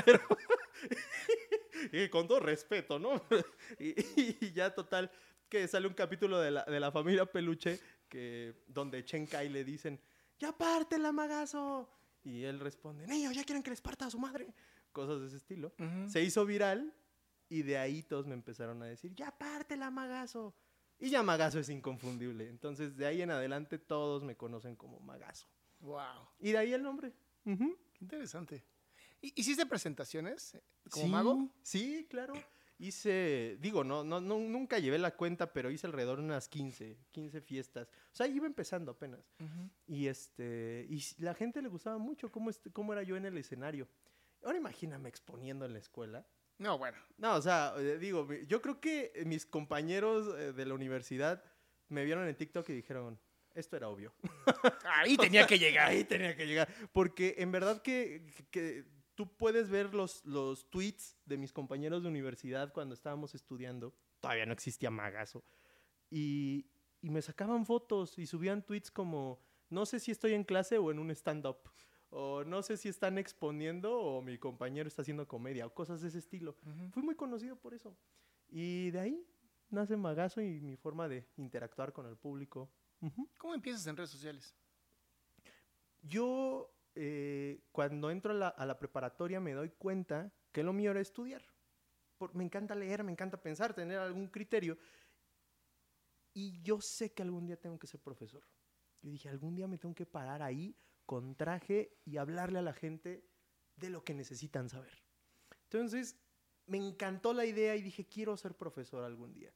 Pero- 0.05 0.21
y 1.93 2.09
con 2.09 2.27
todo 2.29 2.41
respeto, 2.41 2.99
¿no? 2.99 3.21
y, 3.79 4.47
y 4.47 4.53
ya 4.53 4.75
total, 4.75 5.11
que 5.49 5.67
sale 5.67 5.87
un 5.89 5.95
capítulo 5.95 6.39
de 6.39 6.51
la, 6.51 6.65
de 6.65 6.79
la 6.81 6.93
familia 6.93 7.27
Peluche 7.27 7.81
que, 8.09 8.65
donde 8.69 9.05
Chen 9.05 9.27
Kai 9.27 9.49
le 9.49 9.65
dicen, 9.65 10.01
ya 10.39 10.53
pártela, 10.57 11.13
magazo. 11.13 11.89
Y 12.23 12.45
él 12.45 12.61
responde, 12.61 13.07
niños, 13.07 13.35
ya 13.35 13.45
quieren 13.45 13.63
que 13.63 13.71
les 13.71 13.81
parta 13.81 14.07
a 14.07 14.11
su 14.11 14.19
madre. 14.19 14.53
Cosas 14.93 15.21
de 15.21 15.27
ese 15.29 15.37
estilo. 15.37 15.73
Ujú. 15.79 16.09
Se 16.09 16.23
hizo 16.23 16.45
viral 16.45 16.93
y 17.51 17.63
de 17.63 17.77
ahí 17.77 18.03
todos 18.03 18.27
me 18.27 18.33
empezaron 18.35 18.83
a 18.83 18.87
decir, 18.87 19.13
ya 19.15 19.31
pártela, 19.37 19.91
magazo. 19.91 20.55
Y 20.99 21.11
ya 21.11 21.23
magazo 21.23 21.59
es 21.59 21.69
inconfundible. 21.69 22.49
Entonces, 22.49 22.97
de 22.97 23.05
ahí 23.07 23.21
en 23.23 23.31
adelante 23.31 23.79
todos 23.79 24.23
me 24.23 24.37
conocen 24.37 24.77
como 24.77 25.01
magazo. 25.01 25.47
Wow. 25.81 26.29
Y 26.39 26.53
de 26.53 26.59
ahí 26.59 26.73
el 26.73 26.83
nombre. 26.83 27.13
Qué 27.45 27.65
interesante. 28.01 28.65
¿Y- 29.21 29.33
¿Hiciste 29.39 29.67
presentaciones 29.67 30.55
eh, 30.55 30.63
como 30.91 31.05
Sí, 31.07 31.11
mago? 31.11 31.49
Sí, 31.63 32.07
claro. 32.09 32.35
Hice, 32.79 33.59
digo, 33.61 33.85
no, 33.85 34.05
no, 34.05 34.21
no, 34.23 34.39
nunca 34.39 34.79
llevé 34.79 34.99
la 34.99 35.15
cuenta, 35.15 35.53
pero 35.53 35.71
hice 35.71 35.87
alrededor 35.87 36.19
de 36.21 36.25
unas 36.25 36.49
15, 36.49 36.97
15 37.13 37.41
fiestas. 37.43 37.89
O 37.89 38.15
sea, 38.17 38.27
iba 38.27 38.47
empezando 38.47 38.93
apenas. 38.93 39.21
Y 39.87 40.07
este, 40.07 40.87
y 40.89 41.03
la 41.19 41.35
gente 41.35 41.61
le 41.61 41.69
gustaba 41.69 41.99
mucho 41.99 42.31
cómo, 42.31 42.49
este- 42.49 42.71
cómo 42.71 42.93
era 42.95 43.03
yo 43.03 43.17
en 43.17 43.27
el 43.27 43.37
escenario. 43.37 43.87
Ahora 44.43 44.57
imagíname 44.57 45.09
exponiendo 45.11 45.67
en 45.67 45.75
la 45.75 45.79
escuela. 45.79 46.27
No, 46.61 46.77
bueno. 46.77 46.99
No, 47.17 47.37
o 47.37 47.43
sea, 47.43 47.73
eh, 47.79 47.97
digo, 47.99 48.29
yo 48.47 48.61
creo 48.61 48.81
que 48.81 49.13
eh, 49.15 49.25
mis 49.25 49.47
compañeros 49.47 50.29
eh, 50.39 50.53
de 50.53 50.67
la 50.67 50.75
universidad 50.75 51.43
me 51.89 52.05
vieron 52.05 52.29
en 52.29 52.37
TikTok 52.37 52.69
y 52.69 52.75
dijeron, 52.75 53.19
esto 53.55 53.79
era 53.79 53.89
obvio. 53.89 54.13
Ahí 54.85 55.17
tenía 55.17 55.47
que 55.47 55.59
llegar. 55.59 55.89
Ahí 55.89 56.05
tenía 56.05 56.37
que 56.37 56.47
llegar. 56.47 56.69
Porque 56.93 57.37
en 57.39 57.51
verdad 57.51 57.81
que, 57.81 58.27
que 58.51 58.85
tú 59.15 59.35
puedes 59.39 59.71
ver 59.71 59.95
los, 59.95 60.23
los 60.27 60.69
tweets 60.69 61.17
de 61.25 61.39
mis 61.39 61.51
compañeros 61.51 62.03
de 62.03 62.11
universidad 62.11 62.75
cuando 62.75 62.95
estábamos 62.95 63.35
estudiando. 63.35 63.95
Todavía 64.21 64.45
no 64.45 64.53
existía 64.53 64.91
Magazo. 64.91 65.43
Y, 66.11 66.67
y 67.01 67.09
me 67.09 67.23
sacaban 67.23 67.65
fotos 67.65 68.19
y 68.19 68.27
subían 68.27 68.67
tweets 68.67 68.91
como, 68.91 69.43
no 69.71 69.87
sé 69.87 69.99
si 69.99 70.11
estoy 70.11 70.35
en 70.35 70.45
clase 70.45 70.77
o 70.77 70.91
en 70.91 70.99
un 70.99 71.11
stand-up. 71.11 71.71
O 72.11 72.43
no 72.45 72.63
sé 72.63 72.77
si 72.77 72.89
están 72.89 73.19
exponiendo 73.19 73.97
o 73.99 74.21
mi 74.21 74.37
compañero 74.37 74.89
está 74.89 75.03
haciendo 75.03 75.29
comedia 75.29 75.67
o 75.67 75.73
cosas 75.73 76.01
de 76.01 76.09
ese 76.09 76.19
estilo. 76.19 76.57
Fui 76.91 77.03
muy 77.03 77.15
conocido 77.15 77.57
por 77.57 77.73
eso. 77.73 77.97
Y 78.49 78.91
de 78.91 79.01
ahí 79.01 79.27
nace 79.69 79.97
Magazo 79.97 80.41
y 80.41 80.61
mi 80.61 80.77
forma 80.77 81.09
de 81.09 81.29
interactuar 81.37 81.93
con 81.93 82.07
el 82.07 82.17
público. 82.17 82.69
Ujú. 83.01 83.29
¿Cómo 83.39 83.55
empiezas 83.55 83.87
en 83.87 83.97
redes 83.97 84.11
sociales? 84.11 84.57
Yo, 86.03 86.75
eh, 86.95 87.63
cuando 87.71 88.11
entro 88.11 88.33
a 88.33 88.35
la, 88.35 88.49
a 88.49 88.67
la 88.67 88.79
preparatoria, 88.79 89.39
me 89.39 89.53
doy 89.53 89.71
cuenta 89.71 90.33
que 90.51 90.65
lo 90.65 90.73
mío 90.73 90.91
era 90.91 91.01
estudiar. 91.01 91.43
Por- 92.19 92.35
me 92.35 92.43
encanta 92.43 92.75
leer, 92.75 93.05
me 93.05 93.13
encanta 93.13 93.41
pensar, 93.41 93.73
tener 93.73 93.99
algún 93.99 94.27
criterio. 94.27 94.77
Y 96.33 96.61
yo 96.63 96.81
sé 96.81 97.13
que 97.13 97.23
algún 97.23 97.47
día 97.47 97.61
tengo 97.61 97.79
que 97.79 97.87
ser 97.87 98.01
profesor. 98.01 98.43
Yo 99.03 99.11
dije, 99.11 99.29
algún 99.29 99.55
día 99.55 99.69
me 99.69 99.79
tengo 99.79 99.95
que 99.95 100.07
parar 100.07 100.43
ahí 100.43 100.77
con 101.11 101.35
traje 101.35 101.99
y 102.05 102.19
hablarle 102.19 102.61
a 102.61 102.63
la 102.63 102.73
gente 102.73 103.29
de 103.75 103.91
lo 103.91 104.05
que 104.05 104.15
necesitan 104.15 104.69
saber. 104.69 105.03
Entonces, 105.65 106.17
me 106.67 106.79
encantó 106.79 107.33
la 107.33 107.45
idea 107.47 107.75
y 107.75 107.83
dije, 107.83 108.07
quiero 108.07 108.37
ser 108.37 108.57
profesor 108.57 109.03
algún 109.03 109.35
día. 109.35 109.53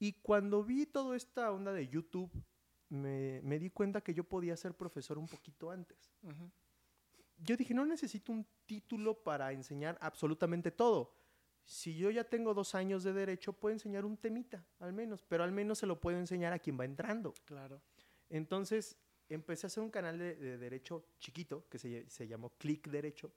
Y 0.00 0.14
cuando 0.14 0.64
vi 0.64 0.86
toda 0.86 1.16
esta 1.16 1.52
onda 1.52 1.72
de 1.72 1.86
YouTube, 1.86 2.32
me, 2.88 3.40
me 3.44 3.60
di 3.60 3.70
cuenta 3.70 4.00
que 4.00 4.12
yo 4.12 4.24
podía 4.24 4.56
ser 4.56 4.76
profesor 4.76 5.18
un 5.18 5.28
poquito 5.28 5.70
antes. 5.70 6.12
Yo 7.36 7.56
dije, 7.56 7.72
no 7.72 7.86
necesito 7.86 8.32
un 8.32 8.44
título 8.66 9.22
para 9.22 9.52
enseñar 9.52 9.98
absolutamente 10.00 10.72
todo. 10.72 11.14
Si 11.64 11.96
yo 11.96 12.10
ya 12.10 12.24
tengo 12.24 12.54
dos 12.54 12.74
años 12.74 13.04
de 13.04 13.12
derecho, 13.12 13.52
puedo 13.52 13.72
enseñar 13.72 14.04
un 14.04 14.16
temita, 14.16 14.66
al 14.80 14.92
menos, 14.92 15.22
pero 15.22 15.44
al 15.44 15.52
menos 15.52 15.78
se 15.78 15.86
lo 15.86 16.00
puedo 16.00 16.18
enseñar 16.18 16.52
a 16.52 16.58
quien 16.58 16.76
va 16.76 16.86
entrando. 16.86 17.34
Claro. 17.44 17.80
Entonces 18.28 18.98
empecé 19.28 19.66
a 19.66 19.68
hacer 19.68 19.82
un 19.82 19.90
canal 19.90 20.18
de, 20.18 20.34
de 20.36 20.58
derecho 20.58 21.04
chiquito 21.18 21.68
que 21.68 21.78
se, 21.78 22.08
se 22.08 22.26
llamó 22.28 22.50
Click 22.58 22.88
Derecho. 22.88 23.32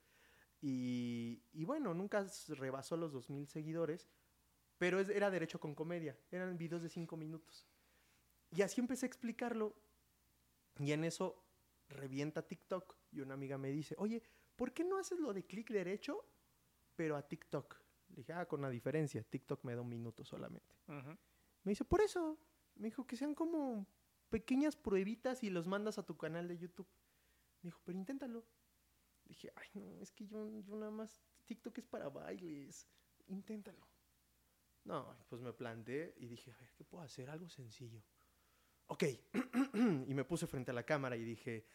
Y, 0.61 1.41
y 1.53 1.63
bueno, 1.65 1.93
nunca 1.93 2.25
rebasó 2.49 2.95
los 2.97 3.11
2.000 3.13 3.47
seguidores, 3.47 4.07
pero 4.77 4.99
es- 4.99 5.09
era 5.09 5.29
derecho 5.31 5.59
con 5.59 5.73
comedia. 5.75 6.17
Eran 6.31 6.57
videos 6.57 6.83
de 6.83 6.89
5 6.89 7.17
minutos. 7.17 7.67
Y 8.55 8.61
así 8.61 8.79
empecé 8.81 9.05
a 9.05 9.07
explicarlo. 9.07 9.75
Y 10.79 10.91
en 10.91 11.03
eso 11.03 11.43
revienta 11.89 12.47
TikTok. 12.47 12.95
Y 13.11 13.21
una 13.21 13.33
amiga 13.33 13.57
me 13.57 13.69
dice, 13.71 13.95
oye, 13.97 14.21
¿por 14.55 14.71
qué 14.73 14.83
no 14.83 14.97
haces 14.97 15.19
lo 15.19 15.33
de 15.33 15.43
Click 15.45 15.69
Derecho, 15.71 16.23
pero 16.95 17.15
a 17.15 17.27
TikTok? 17.27 17.75
Le 18.09 18.15
dije, 18.17 18.33
ah, 18.33 18.45
con 18.47 18.59
una 18.59 18.69
diferencia. 18.69 19.23
TikTok 19.23 19.63
me 19.63 19.73
da 19.75 19.81
un 19.81 19.89
minuto 19.89 20.23
solamente. 20.23 20.75
Ujú. 20.87 21.17
Me 21.63 21.71
dice, 21.71 21.85
por 21.85 22.01
eso. 22.01 22.37
Me 22.75 22.87
dijo 22.87 23.05
que 23.05 23.15
sean 23.17 23.33
como 23.35 23.85
pequeñas 24.31 24.75
pruebitas 24.75 25.43
y 25.43 25.51
los 25.51 25.67
mandas 25.67 25.99
a 25.99 26.05
tu 26.05 26.17
canal 26.17 26.47
de 26.47 26.57
YouTube. 26.57 26.87
Me 27.61 27.67
dijo, 27.67 27.79
pero 27.85 27.99
inténtalo. 27.99 28.43
Dije, 29.25 29.53
ay, 29.55 29.67
no, 29.75 30.01
es 30.01 30.11
que 30.11 30.25
yo, 30.25 30.59
yo 30.61 30.75
nada 30.75 30.91
más, 30.91 31.21
TikTok 31.45 31.77
es 31.77 31.85
para 31.85 32.09
bailes. 32.09 32.87
Inténtalo. 33.27 33.87
No, 34.83 35.15
pues 35.29 35.41
me 35.41 35.53
planteé 35.53 36.15
y 36.17 36.27
dije, 36.27 36.51
a 36.51 36.57
ver, 36.57 36.73
¿qué 36.73 36.83
puedo 36.83 37.03
hacer? 37.03 37.29
Algo 37.29 37.47
sencillo. 37.47 38.01
Ok. 38.87 39.03
y 40.07 40.13
me 40.13 40.23
puse 40.23 40.47
frente 40.47 40.71
a 40.71 40.73
la 40.73 40.83
cámara 40.83 41.15
y 41.15 41.23
dije, 41.23 41.67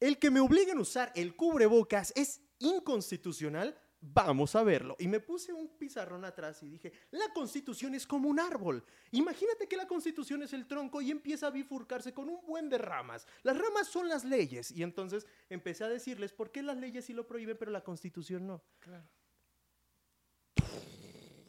el 0.00 0.18
que 0.18 0.30
me 0.30 0.40
obliguen 0.40 0.78
a 0.78 0.82
usar 0.82 1.12
el 1.14 1.34
cubrebocas 1.36 2.12
es 2.16 2.42
inconstitucional. 2.58 3.80
Vamos 4.06 4.54
a 4.54 4.62
verlo. 4.62 4.96
Y 4.98 5.08
me 5.08 5.18
puse 5.18 5.50
un 5.52 5.66
pizarrón 5.78 6.26
atrás 6.26 6.62
y 6.62 6.68
dije, 6.68 6.92
la 7.10 7.32
constitución 7.32 7.94
es 7.94 8.06
como 8.06 8.28
un 8.28 8.38
árbol. 8.38 8.84
Imagínate 9.12 9.66
que 9.66 9.78
la 9.78 9.86
constitución 9.86 10.42
es 10.42 10.52
el 10.52 10.66
tronco 10.66 11.00
y 11.00 11.10
empieza 11.10 11.46
a 11.46 11.50
bifurcarse 11.50 12.12
con 12.12 12.28
un 12.28 12.44
buen 12.46 12.68
de 12.68 12.76
ramas. 12.76 13.26
Las 13.42 13.56
ramas 13.56 13.88
son 13.88 14.08
las 14.08 14.24
leyes. 14.24 14.70
Y 14.72 14.82
entonces 14.82 15.26
empecé 15.48 15.84
a 15.84 15.88
decirles, 15.88 16.34
¿por 16.34 16.52
qué 16.52 16.62
las 16.62 16.76
leyes 16.76 17.06
sí 17.06 17.14
lo 17.14 17.26
prohíben 17.26 17.56
pero 17.56 17.70
la 17.70 17.82
constitución 17.82 18.46
no? 18.46 18.62
Claro. 18.78 19.08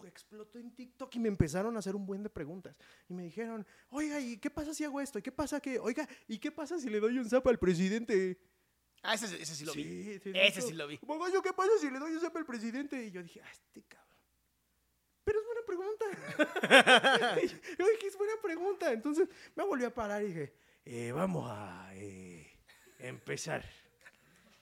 explotó 0.07 0.57
en 0.57 0.73
TikTok 0.73 1.13
y 1.15 1.19
me 1.19 1.27
empezaron 1.27 1.75
a 1.75 1.79
hacer 1.79 1.93
un 1.93 2.05
buen 2.05 2.23
de 2.23 2.29
preguntas. 2.29 2.77
Y 3.09 3.13
me 3.13 3.23
dijeron, 3.23 3.67
oiga, 3.89 4.17
¿y 4.21 4.37
qué 4.37 4.49
pasa 4.49 4.73
si 4.73 4.85
hago 4.85 5.01
esto? 5.01 5.19
¿Y 5.19 5.21
qué 5.21 5.31
pasa 5.33 5.59
que, 5.59 5.77
oiga, 5.77 6.07
¿y 6.25 6.39
qué 6.39 6.53
pasa 6.53 6.79
si 6.79 6.89
le 6.89 7.01
doy 7.01 7.19
un 7.19 7.29
zap 7.29 7.45
al 7.47 7.59
presidente? 7.59 8.39
Ah, 9.05 9.13
ese, 9.13 9.41
ese 9.41 9.55
sí 9.55 9.65
lo 9.65 9.73
vi. 9.73 9.83
Sí, 9.83 10.31
Ese 10.33 10.61
sí 10.61 10.73
lo 10.73 10.87
vi. 10.87 10.97
¿qué 10.97 11.53
pasa 11.53 11.71
si 11.79 11.89
le 11.89 11.99
doy 11.99 12.13
un 12.13 12.21
zap 12.21 12.35
al 12.35 12.45
presidente? 12.45 13.03
Y 13.05 13.11
yo 13.11 13.21
dije, 13.21 13.41
ah, 13.43 13.51
este 13.51 13.83
cabrón. 13.83 14.05
Pero 15.23 15.39
es 15.39 15.45
buena 15.45 15.61
pregunta. 15.65 16.05
yo 17.79 17.87
dije, 17.87 18.07
es 18.07 18.17
buena 18.17 18.33
pregunta. 18.41 18.91
Entonces 18.91 19.29
me 19.55 19.63
volví 19.63 19.83
a 19.85 19.93
parar 19.93 20.23
y 20.23 20.27
dije, 20.27 20.53
"Eh, 20.85 21.11
vamos 21.11 21.49
a 21.51 21.89
eh, 21.93 22.59
empezar 22.99 23.63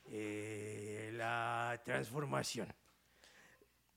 eh, 0.05 1.11
la 1.13 1.81
transformación. 1.85 2.67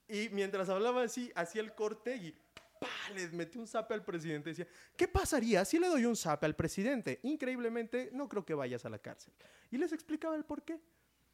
Y 0.09 0.29
mientras 0.31 0.69
hablaba 0.69 1.03
así, 1.03 1.33
hacía 1.35 1.63
el 1.63 1.75
corte 1.75 2.17
y 2.17 2.39
¡pa! 2.81 2.89
le 3.15 3.29
metí 3.31 3.59
un 3.59 3.67
zape 3.67 3.95
al 3.95 4.05
presidente. 4.05 4.51
Decía, 4.51 4.67
¿qué 4.97 5.09
pasaría 5.09 5.65
si 5.65 5.79
le 5.79 5.89
doy 5.89 6.05
un 6.05 6.17
zape 6.17 6.47
al 6.47 6.55
presidente? 6.57 7.21
Increíblemente, 7.23 8.11
no 8.13 8.29
creo 8.29 8.45
que 8.45 8.55
vayas 8.55 8.85
a 8.85 8.89
la 8.91 8.99
cárcel. 8.99 9.33
Y 9.71 9.79
les 9.79 9.93
explicaba 9.93 10.37
el 10.37 10.45
por 10.45 10.63
qué. 10.65 10.81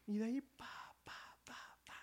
Y 0.07 0.17
de 0.17 0.25
ahí, 0.25 0.41
pa, 0.41 0.95
pa, 1.03 1.37
pa, 1.45 1.77
pa. 1.85 1.95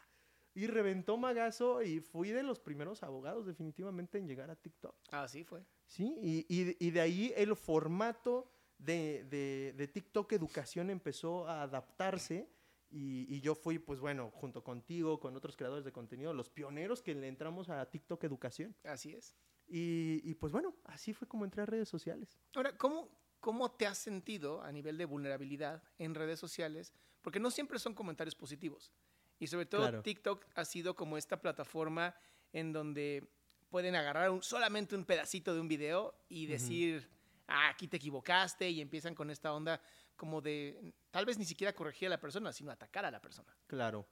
Y 0.55 0.67
reventó 0.67 1.17
magazo 1.17 1.83
y 1.83 2.01
fui 2.01 2.31
de 2.31 2.43
los 2.43 2.59
primeros 2.61 3.03
abogados 3.03 3.47
definitivamente 3.47 4.19
en 4.19 4.27
llegar 4.27 4.51
a 4.51 4.57
TikTok. 4.57 4.95
Así 5.11 5.45
fue. 5.45 5.65
¿sí? 5.87 6.15
Y, 6.23 6.47
y- 6.49 6.77
y 6.79 6.91
de 6.91 7.01
ahí 7.01 7.33
el 7.37 7.55
formato 7.57 8.51
de, 8.79 9.25
de- 9.25 9.75
de 9.77 9.89
TikTok 9.89 10.33
Educación 10.33 10.89
empezó 10.91 11.47
a 11.47 11.63
adaptarse 11.63 12.49
y, 12.91 13.27
y 13.35 13.41
yo 13.41 13.55
fui, 13.55 13.79
pues 13.79 14.01
bueno, 14.01 14.31
junto 14.31 14.63
contigo, 14.65 15.21
con 15.21 15.37
otros 15.37 15.57
creadores 15.57 15.85
de 15.85 15.93
contenido, 15.93 16.33
los 16.35 16.51
pioneros 16.51 17.03
que 17.03 17.15
le 17.15 17.29
entramos 17.29 17.69
a 17.69 17.89
TikTok 17.89 18.25
Educación. 18.25 18.75
Así 18.85 19.13
es. 19.15 19.35
Y, 19.67 20.21
y, 20.25 20.35
pues 20.35 20.53
bueno, 20.53 20.75
así 20.85 21.13
fue 21.13 21.29
como 21.29 21.45
entré 21.45 21.63
a 21.63 21.67
redes 21.67 21.89
sociales. 21.89 22.37
Ahora, 22.55 22.77
¿cómo, 22.77 23.09
¿cómo 23.39 23.71
te 23.71 23.87
has 23.87 23.99
sentido 23.99 24.63
a 24.63 24.73
nivel 24.73 24.99
de 24.99 25.05
vulnerabilidad 25.05 25.83
en 25.99 26.15
redes 26.17 26.41
sociales? 26.41 26.93
Porque 27.23 27.39
no 27.39 27.51
siempre 27.53 27.79
son 27.79 27.95
comentarios 27.95 28.35
positivos. 28.35 28.93
Y 29.39 29.47
sobre 29.47 29.67
todo 29.67 29.83
Claro. 29.83 30.03
TikTok 30.03 30.45
ha 30.55 30.65
sido 30.65 30.97
como 30.97 31.17
esta 31.17 31.41
plataforma 31.41 32.15
en 32.53 32.73
donde 32.73 33.31
pueden 33.69 33.95
agarrar 33.95 34.31
un- 34.31 34.43
solamente 34.43 34.97
un 34.97 35.05
pedacito 35.05 35.55
de 35.55 35.61
un 35.61 35.69
video 35.69 36.15
y 36.29 36.47
decir, 36.47 37.09
ah, 37.47 37.69
aquí 37.69 37.87
te 37.87 37.99
equivocaste, 37.99 38.69
y 38.69 38.81
empiezan 38.81 39.15
con 39.15 39.31
esta 39.31 39.55
onda 39.55 39.81
como 40.21 40.43
de, 40.43 40.93
tal 41.11 41.25
vez 41.25 41.39
ni 41.39 41.47
siquiera 41.47 41.73
corregir 41.73 42.09
a 42.09 42.11
la 42.11 42.21
persona, 42.21 42.53
sino 42.53 42.71
atacar 42.71 43.07
a 43.07 43.11
la 43.11 43.23
persona. 43.23 43.57
Claro. 43.67 44.07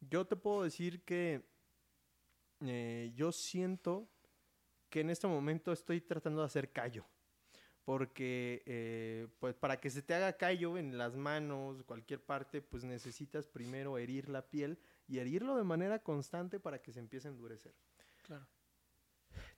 Yo 0.00 0.26
te 0.26 0.36
puedo 0.36 0.62
decir 0.64 1.02
que 1.02 1.48
eh, 2.60 3.10
yo 3.14 3.32
siento 3.32 4.06
que 4.90 5.00
en 5.00 5.08
este 5.08 5.26
momento 5.26 5.72
estoy 5.72 6.02
tratando 6.02 6.42
de 6.42 6.46
hacer 6.46 6.72
callo. 6.72 7.06
Porque, 7.84 8.62
eh, 8.66 9.28
pues, 9.38 9.54
para 9.54 9.80
que 9.80 9.88
se 9.88 10.02
te 10.02 10.12
haga 10.12 10.36
callo 10.36 10.76
en 10.76 10.98
las 10.98 11.16
manos, 11.16 11.82
cualquier 11.84 12.22
parte, 12.22 12.60
pues 12.60 12.84
necesitas 12.84 13.48
primero 13.48 13.96
herir 13.96 14.28
la 14.28 14.42
piel 14.50 14.78
y 15.06 15.20
herirlo 15.20 15.56
de 15.56 15.64
manera 15.64 16.02
constante 16.02 16.60
para 16.60 16.82
que 16.82 16.92
se 16.92 17.00
empiece 17.00 17.28
a 17.28 17.30
endurecer. 17.30 17.74
Claro. 18.26 18.46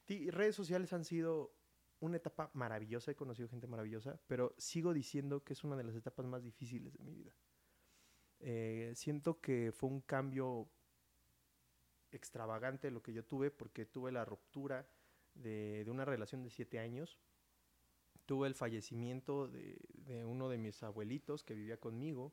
Ti- 0.05 0.31
redes 0.31 0.55
sociales 0.55 0.93
han 0.93 1.05
sido 1.05 1.58
una 2.01 2.17
etapa 2.17 2.51
maravillosa, 2.55 3.11
he 3.11 3.17
conocido 3.17 3.49
gente 3.49 3.67
maravillosa, 3.67 4.19
pero 4.27 4.55
sigo 4.59 4.93
diciendo 4.95 5.43
que 5.43 5.53
es 5.53 5.65
una 5.65 5.77
de 5.77 5.85
las 5.85 5.95
etapas 5.97 6.27
más 6.27 6.43
difíciles 6.43 6.93
de 6.93 7.05
mi 7.05 7.15
vida. 7.15 7.35
Eh, 8.41 8.93
siento 8.95 9.41
que 9.41 9.73
fue 9.73 9.89
un 9.89 10.01
cambio 10.01 10.69
extravagante 12.13 12.91
lo 12.91 13.03
que 13.03 13.13
yo 13.13 13.25
tuve 13.25 13.51
porque 13.51 13.85
tuve 13.85 14.13
la 14.13 14.25
ruptura 14.25 14.87
de, 15.35 15.85
de 15.85 15.91
una 15.91 16.05
relación 16.05 16.43
de 16.43 16.51
siete 16.51 16.79
años, 16.79 17.19
tuve 18.27 18.47
el 18.49 18.55
fallecimiento 18.55 19.49
de, 19.49 19.79
de 19.95 20.25
uno 20.25 20.49
de 20.49 20.59
mis 20.59 20.83
abuelitos 20.83 21.43
que 21.43 21.55
vivía 21.55 21.79
conmigo. 21.79 22.33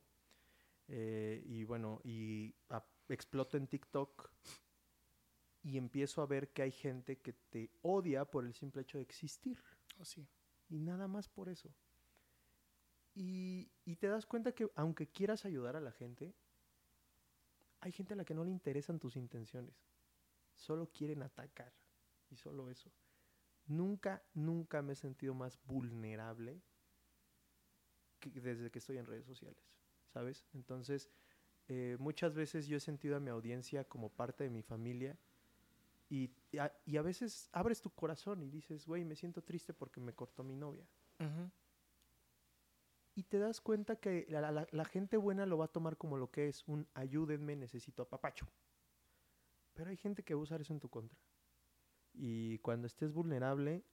Eh, 0.88 1.42
y 1.44 1.64
bueno, 1.64 2.00
y 2.04 2.54
a- 2.68 2.84
exploto 3.08 3.56
en 3.56 3.66
TikTok 3.66 4.30
y 5.66 5.78
empiezo 5.78 6.22
a 6.22 6.26
ver 6.26 6.50
que 6.50 6.62
hay 6.62 6.70
gente 6.70 7.18
que 7.18 7.32
te 7.32 7.72
odia 7.82 8.24
por 8.24 8.44
el 8.44 8.54
simple 8.54 8.82
hecho 8.82 8.98
de 8.98 9.02
existir. 9.02 9.60
Oh, 9.98 10.04
sí. 10.04 10.24
Y 10.68 10.78
nada 10.78 11.08
más 11.08 11.28
por 11.28 11.48
eso. 11.48 11.74
Y, 13.16 13.68
y 13.84 13.96
te 13.96 14.06
das 14.06 14.26
cuenta 14.26 14.52
que 14.52 14.70
aunque 14.76 15.08
quieras 15.08 15.44
ayudar 15.44 15.74
a 15.74 15.80
la 15.80 15.90
gente, 15.90 16.32
hay 17.80 17.90
gente 17.90 18.14
a 18.14 18.16
la 18.16 18.24
que 18.24 18.32
no 18.32 18.44
le 18.44 18.52
interesan 18.52 19.00
tus 19.00 19.16
intenciones. 19.16 19.74
Solo 20.54 20.88
quieren 20.92 21.24
atacar. 21.24 21.72
Y 22.30 22.36
solo 22.36 22.70
eso. 22.70 22.92
Nunca, 23.66 24.22
nunca 24.34 24.82
me 24.82 24.92
he 24.92 24.96
sentido 24.96 25.34
más 25.34 25.58
vulnerable 25.64 26.62
que 28.20 28.30
desde 28.30 28.70
que 28.70 28.78
estoy 28.78 28.98
en 28.98 29.06
redes 29.06 29.26
sociales. 29.26 29.68
¿Sabes? 30.12 30.46
Entonces, 30.54 31.10
eh, 31.66 31.96
muchas 31.98 32.34
veces 32.34 32.68
yo 32.68 32.76
he 32.76 32.80
sentido 32.80 33.16
a 33.16 33.20
mi 33.20 33.30
audiencia 33.30 33.82
como 33.82 34.10
parte 34.10 34.44
de 34.44 34.50
mi 34.50 34.62
familia. 34.62 35.18
Y, 36.08 36.30
y 36.52 36.58
a, 36.58 36.72
y 36.84 36.96
a 36.96 37.02
veces 37.02 37.48
abres 37.52 37.80
tu 37.80 37.90
corazón 37.90 38.42
y 38.42 38.48
dices, 38.50 38.86
güey, 38.86 39.04
me 39.04 39.16
siento 39.16 39.42
triste 39.42 39.74
porque 39.74 40.00
me 40.00 40.14
cortó 40.14 40.44
mi 40.44 40.54
novia. 40.56 40.86
Y 43.14 43.22
te 43.24 43.38
das 43.38 43.60
cuenta 43.60 43.96
que 43.96 44.26
la, 44.28 44.52
la- 44.52 44.68
la 44.70 44.84
gente 44.84 45.16
buena 45.16 45.46
lo 45.46 45.56
va 45.58 45.64
a 45.64 45.72
tomar 45.72 45.96
como 45.96 46.16
lo 46.18 46.30
que 46.30 46.48
es 46.48 46.62
un 46.68 46.86
ayúdenme, 46.94 47.56
necesito 47.56 48.02
apapacho. 48.02 48.46
Pero 49.74 49.90
hay 49.90 49.96
gente 49.96 50.22
que 50.22 50.34
va 50.34 50.40
a 50.40 50.42
usar 50.44 50.60
eso 50.60 50.72
en 50.74 50.80
tu 50.80 50.88
contra. 50.88 51.18
Y 52.12 52.58
cuando 52.58 52.86
estés 52.86 53.12
vulnerable 53.12 53.84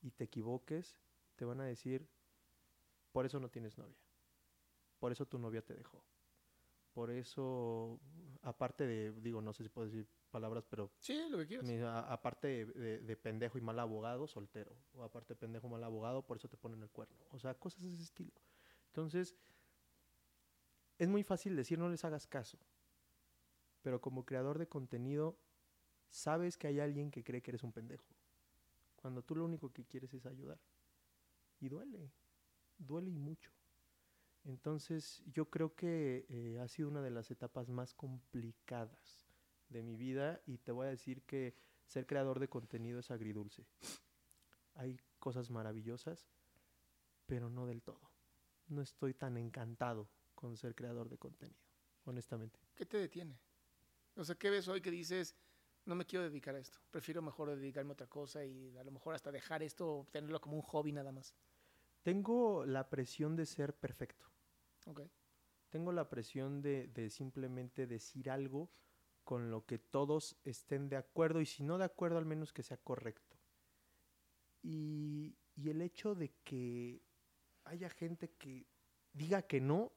y 0.00 0.10
te 0.10 0.24
equivoques, 0.24 0.98
te 1.36 1.44
van 1.44 1.60
a 1.60 1.64
decir, 1.64 2.06
por 3.12 3.26
eso 3.26 3.40
no 3.40 3.48
tienes 3.48 3.76
novia. 3.78 3.98
Por 4.98 5.12
eso 5.12 5.26
tu 5.26 5.38
novia 5.38 5.62
te 5.62 5.74
dejó. 5.74 6.04
Por 6.98 7.12
eso, 7.12 8.00
aparte 8.42 8.84
de, 8.84 9.12
digo, 9.20 9.40
no 9.40 9.52
sé 9.52 9.62
si 9.62 9.68
puedo 9.68 9.86
decir 9.86 10.08
palabras, 10.32 10.64
pero 10.68 10.90
Sí, 10.98 11.16
lo 11.30 11.38
que 11.38 11.46
quieras. 11.46 11.68
aparte 12.08 12.48
de, 12.48 12.66
de- 12.66 12.98
de 13.02 13.16
pendejo 13.16 13.56
y 13.56 13.60
mal 13.60 13.78
abogado, 13.78 14.26
soltero. 14.26 14.74
O 14.94 15.04
aparte 15.04 15.34
de 15.34 15.38
pendejo 15.38 15.68
mal 15.68 15.84
abogado, 15.84 16.26
por 16.26 16.38
eso 16.38 16.48
te 16.48 16.56
ponen 16.56 16.82
el 16.82 16.90
cuerno. 16.90 17.16
O 17.30 17.38
sea, 17.38 17.54
cosas 17.54 17.82
de 17.82 17.90
ese 17.94 18.02
estilo. 18.02 18.32
Entonces, 18.88 19.36
es 20.98 21.06
muy 21.08 21.22
fácil 21.22 21.54
decir 21.54 21.78
no 21.78 21.88
les 21.88 22.04
hagas 22.04 22.26
caso. 22.26 22.58
Pero 23.82 24.00
como 24.00 24.24
creador 24.24 24.58
de 24.58 24.66
contenido, 24.66 25.38
sabes 26.08 26.56
que 26.58 26.66
hay 26.66 26.80
alguien 26.80 27.12
que 27.12 27.22
cree 27.22 27.42
que 27.42 27.52
eres 27.52 27.62
un 27.62 27.70
pendejo. 27.72 28.08
Cuando 28.96 29.22
tú 29.22 29.36
lo 29.36 29.44
único 29.44 29.72
que 29.72 29.84
quieres 29.84 30.12
es 30.14 30.26
ayudar. 30.26 30.58
Y 31.60 31.68
duele. 31.68 32.10
Duele 32.76 33.10
y 33.10 33.18
mucho. 33.18 33.52
Entonces, 34.44 35.22
yo 35.26 35.50
creo 35.50 35.74
que 35.74 36.26
eh, 36.28 36.58
ha 36.60 36.68
sido 36.68 36.88
una 36.88 37.02
de 37.02 37.10
las 37.10 37.30
etapas 37.30 37.68
más 37.68 37.94
complicadas 37.94 39.28
de 39.68 39.82
mi 39.82 39.96
vida 39.96 40.40
y 40.46 40.58
te 40.58 40.72
voy 40.72 40.86
a 40.86 40.90
decir 40.90 41.22
que 41.22 41.54
ser 41.86 42.06
creador 42.06 42.38
de 42.38 42.48
contenido 42.48 43.00
es 43.00 43.10
agridulce. 43.10 43.66
Hay 44.74 44.98
cosas 45.18 45.50
maravillosas, 45.50 46.28
pero 47.26 47.50
no 47.50 47.66
del 47.66 47.82
todo. 47.82 48.10
No 48.68 48.82
estoy 48.82 49.14
tan 49.14 49.36
encantado 49.36 50.08
con 50.34 50.56
ser 50.56 50.74
creador 50.74 51.08
de 51.08 51.18
contenido, 51.18 51.60
honestamente. 52.04 52.60
¿Qué 52.74 52.86
te 52.86 52.98
detiene? 52.98 53.38
O 54.16 54.24
sea, 54.24 54.34
¿qué 54.34 54.50
ves 54.50 54.68
hoy 54.68 54.80
que 54.80 54.90
dices, 54.90 55.34
no 55.84 55.94
me 55.94 56.04
quiero 56.04 56.24
dedicar 56.24 56.54
a 56.54 56.58
esto? 56.58 56.78
Prefiero 56.90 57.22
mejor 57.22 57.50
dedicarme 57.50 57.90
a 57.90 57.94
otra 57.94 58.06
cosa 58.06 58.44
y 58.44 58.76
a 58.76 58.84
lo 58.84 58.90
mejor 58.90 59.14
hasta 59.14 59.32
dejar 59.32 59.62
esto 59.62 60.06
tenerlo 60.10 60.40
como 60.40 60.56
un 60.56 60.62
hobby 60.62 60.92
nada 60.92 61.12
más. 61.12 61.34
Tengo 62.08 62.64
la 62.64 62.88
presión 62.88 63.36
de 63.36 63.44
ser 63.44 63.74
perfecto. 63.74 64.24
Tengo 65.68 65.92
la 65.92 66.08
presión 66.08 66.62
de, 66.62 66.86
de 66.86 67.10
simplemente 67.10 67.86
decir 67.86 68.30
algo 68.30 68.70
con 69.24 69.50
lo 69.50 69.66
que 69.66 69.78
todos 69.78 70.34
estén 70.42 70.88
de 70.88 70.96
acuerdo 70.96 71.42
y 71.42 71.44
si 71.44 71.62
no 71.62 71.76
de 71.76 71.84
acuerdo 71.84 72.16
al 72.16 72.24
menos 72.24 72.54
que 72.54 72.62
sea 72.62 72.78
correcto. 72.78 73.36
Y, 74.62 75.36
y 75.54 75.68
el 75.68 75.82
hecho 75.82 76.14
de 76.14 76.32
que 76.44 77.02
haya 77.64 77.90
gente 77.90 78.30
que 78.38 78.64
diga 79.12 79.42
que 79.42 79.60
no, 79.60 79.92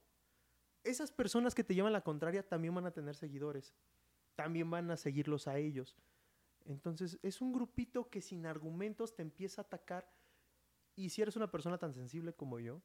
esas 0.84 1.12
personas 1.12 1.54
que 1.54 1.64
te 1.64 1.74
llevan 1.74 1.94
la 1.94 2.04
contraria 2.04 2.46
también 2.46 2.74
van 2.74 2.84
a 2.84 2.92
tener 2.92 3.16
seguidores, 3.16 3.72
también 4.34 4.68
van 4.68 4.90
a 4.90 4.98
seguirlos 4.98 5.48
a 5.48 5.56
ellos. 5.56 5.96
Entonces 6.66 7.18
es 7.22 7.40
un 7.40 7.54
grupito 7.54 8.10
que 8.10 8.20
sin 8.20 8.44
argumentos 8.44 9.14
te 9.14 9.22
empieza 9.22 9.62
a 9.62 9.64
atacar 9.64 10.12
y 10.94 11.10
si 11.10 11.22
eres 11.22 11.36
una 11.36 11.50
persona 11.50 11.78
tan 11.78 11.92
sensible 11.94 12.34
como 12.34 12.58
yo, 12.58 12.82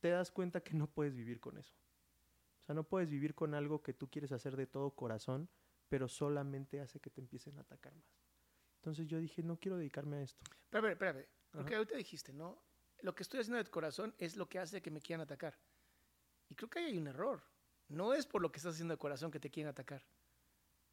te 0.00 0.10
das 0.10 0.30
cuenta 0.30 0.62
que 0.62 0.74
no 0.74 0.86
puedes 0.88 1.14
vivir 1.14 1.40
con 1.40 1.58
eso. 1.58 1.74
O 2.62 2.64
sea, 2.64 2.74
no 2.74 2.84
puedes 2.84 3.10
vivir 3.10 3.34
con 3.34 3.54
algo 3.54 3.82
que 3.82 3.92
tú 3.92 4.08
quieres 4.08 4.32
hacer 4.32 4.56
de 4.56 4.66
todo 4.66 4.94
corazón, 4.94 5.48
pero 5.88 6.08
solamente 6.08 6.80
hace 6.80 7.00
que 7.00 7.10
te 7.10 7.20
empiecen 7.20 7.58
a 7.58 7.62
atacar 7.62 7.94
más. 7.94 8.20
Entonces 8.76 9.06
yo 9.06 9.18
dije, 9.18 9.42
no 9.42 9.58
quiero 9.58 9.76
dedicarme 9.76 10.18
a 10.18 10.22
esto. 10.22 10.42
Pero, 10.70 10.88
espérame, 10.88 11.18
espérame. 11.18 11.26
Porque 11.50 11.74
ahorita 11.74 11.96
dijiste, 11.96 12.32
¿no? 12.32 12.62
Lo 13.02 13.14
que 13.14 13.22
estoy 13.22 13.40
haciendo 13.40 13.62
de 13.62 13.68
corazón 13.68 14.14
es 14.18 14.36
lo 14.36 14.48
que 14.48 14.58
hace 14.58 14.80
que 14.80 14.90
me 14.90 15.00
quieran 15.00 15.22
atacar. 15.22 15.58
Y 16.48 16.54
creo 16.54 16.70
que 16.70 16.78
ahí 16.78 16.84
hay 16.86 16.98
un 16.98 17.08
error. 17.08 17.42
No 17.88 18.14
es 18.14 18.26
por 18.26 18.40
lo 18.40 18.52
que 18.52 18.58
estás 18.58 18.74
haciendo 18.74 18.94
de 18.94 18.98
corazón 18.98 19.30
que 19.30 19.40
te 19.40 19.50
quieren 19.50 19.70
atacar. 19.70 20.06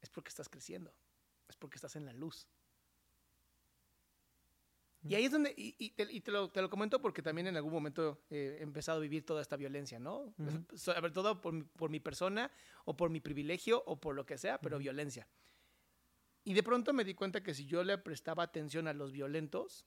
Es 0.00 0.10
porque 0.10 0.28
estás 0.30 0.48
creciendo. 0.48 0.92
es 1.48 1.56
porque 1.56 1.76
estás 1.76 1.96
en 1.96 2.04
la 2.04 2.12
luz. 2.12 2.48
Y 5.06 5.14
ahí 5.14 5.24
es 5.26 5.30
donde, 5.32 5.54
y, 5.56 5.74
y 5.78 5.90
te, 5.90 6.12
y 6.12 6.20
te 6.20 6.30
lo, 6.32 6.50
te 6.50 6.60
lo 6.60 6.68
comento 6.68 7.00
porque 7.00 7.22
también 7.22 7.46
en 7.46 7.56
algún 7.56 7.72
momento 7.72 8.20
eh, 8.30 8.56
he 8.58 8.62
empezado 8.62 8.98
a 8.98 9.00
vivir 9.00 9.24
toda 9.24 9.40
esta 9.40 9.56
violencia, 9.56 9.98
¿no? 10.00 10.34
Sobre 10.74 11.10
todo 11.12 11.40
por, 11.40 11.52
mi- 11.52 11.62
por 11.62 11.88
mi 11.90 12.00
persona 12.00 12.50
o 12.84 12.96
por 12.96 13.08
mi 13.08 13.20
privilegio 13.20 13.82
o 13.86 14.00
por 14.00 14.14
lo 14.16 14.26
que 14.26 14.36
sea, 14.36 14.60
pero 14.60 14.76
violencia. 14.78 15.28
Y 16.44 16.52
de 16.54 16.62
pronto 16.62 16.92
me 16.92 17.04
di 17.04 17.14
cuenta 17.14 17.42
que 17.42 17.54
si 17.54 17.66
yo 17.66 17.84
le 17.84 17.96
prestaba 17.98 18.42
atención 18.42 18.88
a 18.88 18.92
los 18.92 19.12
violentos, 19.12 19.86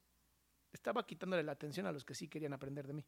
estaba 0.72 1.06
quitándole 1.06 1.44
la 1.44 1.52
atención 1.52 1.86
a 1.88 1.92
los 1.92 2.06
que 2.06 2.16
sí 2.16 2.28
querían 2.30 2.54
aprender 2.54 2.88
de 2.88 2.94
mí. 2.94 3.06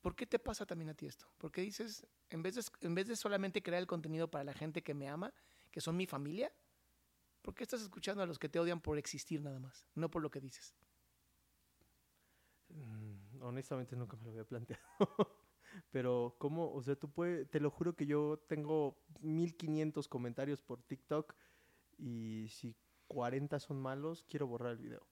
¿Por 0.00 0.14
qué 0.14 0.26
te 0.26 0.38
pasa 0.38 0.64
también 0.66 0.88
a 0.90 0.94
ti 0.94 1.06
esto? 1.06 1.26
Porque 1.38 1.60
dices, 1.60 2.06
en 2.30 2.42
vez, 2.42 2.54
de, 2.54 2.62
en 2.80 2.94
vez 2.94 3.08
de 3.08 3.16
solamente 3.16 3.62
crear 3.62 3.80
el 3.80 3.86
contenido 3.86 4.30
para 4.30 4.44
la 4.44 4.54
gente 4.54 4.82
que 4.82 4.94
me 4.94 5.08
ama, 5.08 5.32
que 5.70 5.80
son 5.80 5.96
mi 5.96 6.06
familia, 6.06 6.52
¿por 7.46 7.54
qué 7.54 7.62
estás 7.62 7.80
escuchando 7.80 8.24
a 8.24 8.26
los 8.26 8.40
que 8.40 8.48
te 8.48 8.58
odian 8.58 8.80
por 8.80 8.98
existir 8.98 9.40
nada 9.40 9.60
más? 9.60 9.86
No 9.94 10.10
por 10.10 10.20
lo 10.20 10.32
que 10.32 10.40
dices. 10.40 10.74
Mm, 12.70 13.40
honestamente 13.40 13.94
nunca 13.94 14.16
me 14.16 14.24
lo 14.24 14.30
había 14.30 14.44
planteado. 14.44 14.82
Pero, 15.92 16.34
¿cómo? 16.38 16.72
O 16.72 16.82
sea, 16.82 16.96
tú 16.96 17.08
puedes, 17.08 17.48
te 17.48 17.60
lo 17.60 17.70
juro 17.70 17.94
que 17.94 18.04
yo 18.04 18.42
tengo 18.48 18.98
1500 19.20 20.08
comentarios 20.08 20.60
por 20.60 20.82
TikTok 20.82 21.36
y 21.96 22.48
si 22.50 22.74
40 23.06 23.60
son 23.60 23.80
malos, 23.80 24.24
quiero 24.28 24.48
borrar 24.48 24.72
el 24.72 24.78
video. 24.78 25.06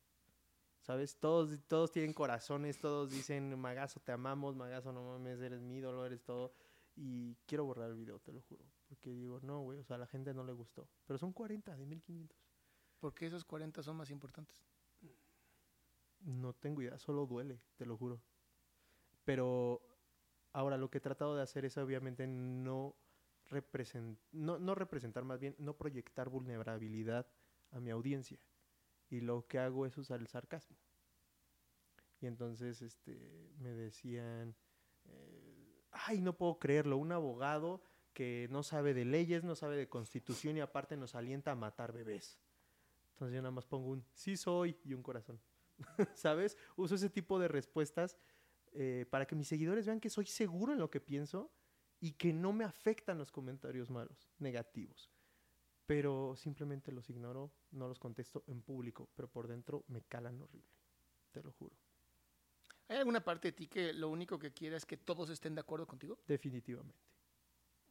¿Sabes? 0.81 1.17
Todos, 1.21 1.61
todos 1.69 1.93
tienen 1.93 2.13
corazones, 2.13 2.79
todos 2.79 3.11
dicen, 3.11 3.57
Magazo, 3.61 4.01
te 4.01 4.11
amamos, 4.11 4.57
Magazo, 4.57 4.93
no 4.93 5.05
mames, 5.05 5.41
eres 5.41 5.63
mi 5.63 5.77
ídolo, 5.77 6.05
eres 6.05 6.25
todo. 6.25 6.53
Y 6.97 7.37
quiero 7.47 7.65
borrar 7.65 7.91
el 7.91 7.97
video, 7.97 8.19
te 8.19 8.33
lo 8.33 8.43
juro. 8.43 8.65
Porque 8.95 9.11
digo, 9.11 9.41
no, 9.43 9.61
güey, 9.61 9.81
o 9.81 9.83
sea, 9.83 9.97
a 9.97 9.99
la 9.99 10.07
gente 10.07 10.33
no 10.33 10.45
le 10.45 10.53
gustó. 10.53 10.89
Pero 11.05 11.19
son 11.19 11.33
40 11.33 11.77
de 11.77 11.85
1500. 11.85 12.39
Porque 13.01 13.27
esos 13.27 13.45
40 13.45 13.83
son 13.83 13.97
más 13.97 14.09
importantes. 14.09 14.65
No 16.21 16.53
tengo 16.53 16.81
idea, 16.81 16.97
solo 16.97 17.27
duele, 17.27 17.61
te 17.77 17.87
lo 17.87 17.97
juro. 17.97 18.23
Pero 19.25 19.83
ahora 20.53 20.77
lo 20.77 20.91
que 20.91 20.99
he 20.99 21.01
tratado 21.01 21.35
de 21.35 21.43
hacer 21.43 21.65
es 21.65 21.77
obviamente 21.77 22.29
no, 22.29 22.95
represent 23.47 24.17
no, 24.31 24.61
no 24.61 24.77
representar, 24.77 25.25
más 25.25 25.41
bien 25.41 25.57
no 25.59 25.77
proyectar 25.77 26.29
vulnerabilidad 26.29 27.27
a 27.73 27.81
mi 27.81 27.91
audiencia. 27.91 28.39
Y 29.11 29.23
lo 29.23 29.47
que 29.49 29.59
hago 29.59 29.87
es 29.87 29.99
usar 29.99 30.21
el 30.21 30.29
sarcasmo. 30.29 30.77
Y 32.21 32.27
entonces 32.27 32.81
este, 32.81 33.51
me 33.59 33.71
decían, 33.71 34.55
eh, 35.07 35.85
ay, 35.91 36.21
no 36.21 36.37
puedo 36.37 36.61
creerlo, 36.61 36.97
un 36.97 37.11
abogado 37.11 37.83
que 38.15 38.49
no 38.51 38.63
sabe 38.63 38.95
de 38.95 39.05
leyes, 39.05 39.45
no 39.45 39.55
sabe 39.55 39.77
de 39.77 39.89
constitución 39.89 40.57
y 40.57 40.61
aparte 40.61 40.97
nos 40.97 41.15
alienta 41.15 41.51
a 41.51 41.57
matar 41.57 41.93
bebés. 41.93 42.39
Entonces 43.11 43.35
yo 43.35 43.43
nada 43.43 43.53
más 43.53 43.67
pongo 43.67 43.91
un 43.91 44.05
sí 44.15 44.37
soy 44.37 44.79
y 44.85 44.95
un 44.95 45.03
corazón. 45.03 45.41
¿Sabes? 46.15 46.57
Uso 46.77 46.95
ese 46.95 47.11
tipo 47.11 47.39
de 47.39 47.49
respuestas 47.49 48.17
eh, 48.73 49.07
para 49.11 49.27
que 49.27 49.35
mis 49.35 49.49
seguidores 49.49 49.87
vean 49.87 50.01
que 50.01 50.11
soy 50.11 50.27
seguro 50.27 50.73
en 50.73 50.79
lo 50.79 50.91
que 50.91 51.01
pienso 51.01 51.53
y 52.01 52.13
que 52.13 52.33
no 52.33 52.53
me 52.53 52.65
afectan 52.65 53.19
los 53.19 53.31
comentarios 53.31 53.91
malos, 53.91 54.31
negativos. 54.39 55.11
Pero 55.87 56.35
simplemente 56.37 56.93
los 56.93 57.11
ignoro, 57.11 57.53
no 57.73 57.89
los 57.89 57.99
contesto 57.99 58.45
en 58.47 58.63
público, 58.63 59.11
pero 59.15 59.29
por 59.29 59.49
dentro 59.49 59.85
me 59.89 60.03
calan 60.03 60.41
horrible. 60.41 60.71
Te 61.31 61.43
lo 61.43 61.53
juro. 61.53 61.77
¿Hay 62.89 62.99
alguna 62.99 63.25
parte 63.25 63.49
de 63.49 63.53
ti 63.53 63.67
que 63.67 63.93
lo 63.93 64.09
único 64.09 64.39
que 64.39 64.53
quiere 64.53 64.77
es 64.77 64.87
que 64.87 64.97
todos 64.97 65.31
estén 65.31 65.55
de 65.55 65.61
acuerdo 65.61 65.87
contigo? 65.87 66.19
Definitivamente. 66.27 67.14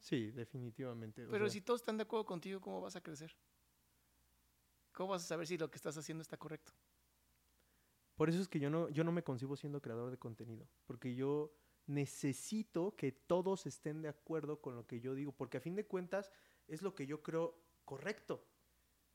Sí, 0.04 0.32
definitivamente. 0.32 1.26
o 1.26 1.30
Pero 1.32 1.46
sea, 1.46 1.54
si 1.54 1.62
todos 1.62 1.80
están 1.80 1.96
de 1.96 2.04
acuerdo 2.04 2.26
contigo, 2.26 2.60
¿cómo 2.60 2.82
vas 2.82 2.98
a 2.98 3.02
crecer? 3.02 3.34
¿Cómo 4.92 5.12
vas 5.12 5.24
a 5.24 5.28
saber 5.28 5.48
si 5.48 5.58
lo 5.58 5.72
que 5.72 5.78
estás 5.78 5.98
haciendo 5.98 6.22
está 6.22 6.36
correcto? 6.36 6.74
Por 8.18 8.28
eso 8.28 8.42
es 8.42 8.50
que 8.50 8.60
yo 8.60 8.70
no, 8.70 8.90
yo 8.90 9.06
no 9.06 9.14
me 9.14 9.24
concibo 9.24 9.56
siendo 9.56 9.82
creador 9.82 10.12
de 10.12 10.18
contenido, 10.18 10.68
porque 10.86 11.16
yo 11.16 11.56
necesito 11.86 12.98
que 12.98 13.14
todos 13.14 13.66
estén 13.66 14.02
de 14.02 14.10
acuerdo 14.10 14.60
con 14.60 14.76
lo 14.76 14.86
que 14.86 15.00
yo 15.00 15.16
digo, 15.16 15.32
porque 15.32 15.58
a 15.58 15.62
fin 15.62 15.74
de 15.74 15.88
cuentas 15.88 16.30
es 16.68 16.82
lo 16.82 16.94
que 16.96 17.08
yo 17.08 17.24
creo 17.24 17.64
correcto. 17.86 18.46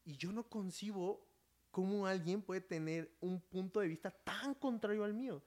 Y 0.05 0.17
yo 0.17 0.33
no 0.33 0.49
concibo 0.49 1.29
cómo 1.71 2.07
alguien 2.07 2.41
puede 2.41 2.63
tener 2.63 3.15
un 3.21 3.43
punto 3.43 3.81
de 3.81 3.89
vista 3.89 4.11
tan 4.11 4.55
contrario 4.55 5.05
al 5.05 5.13
mío. 5.13 5.45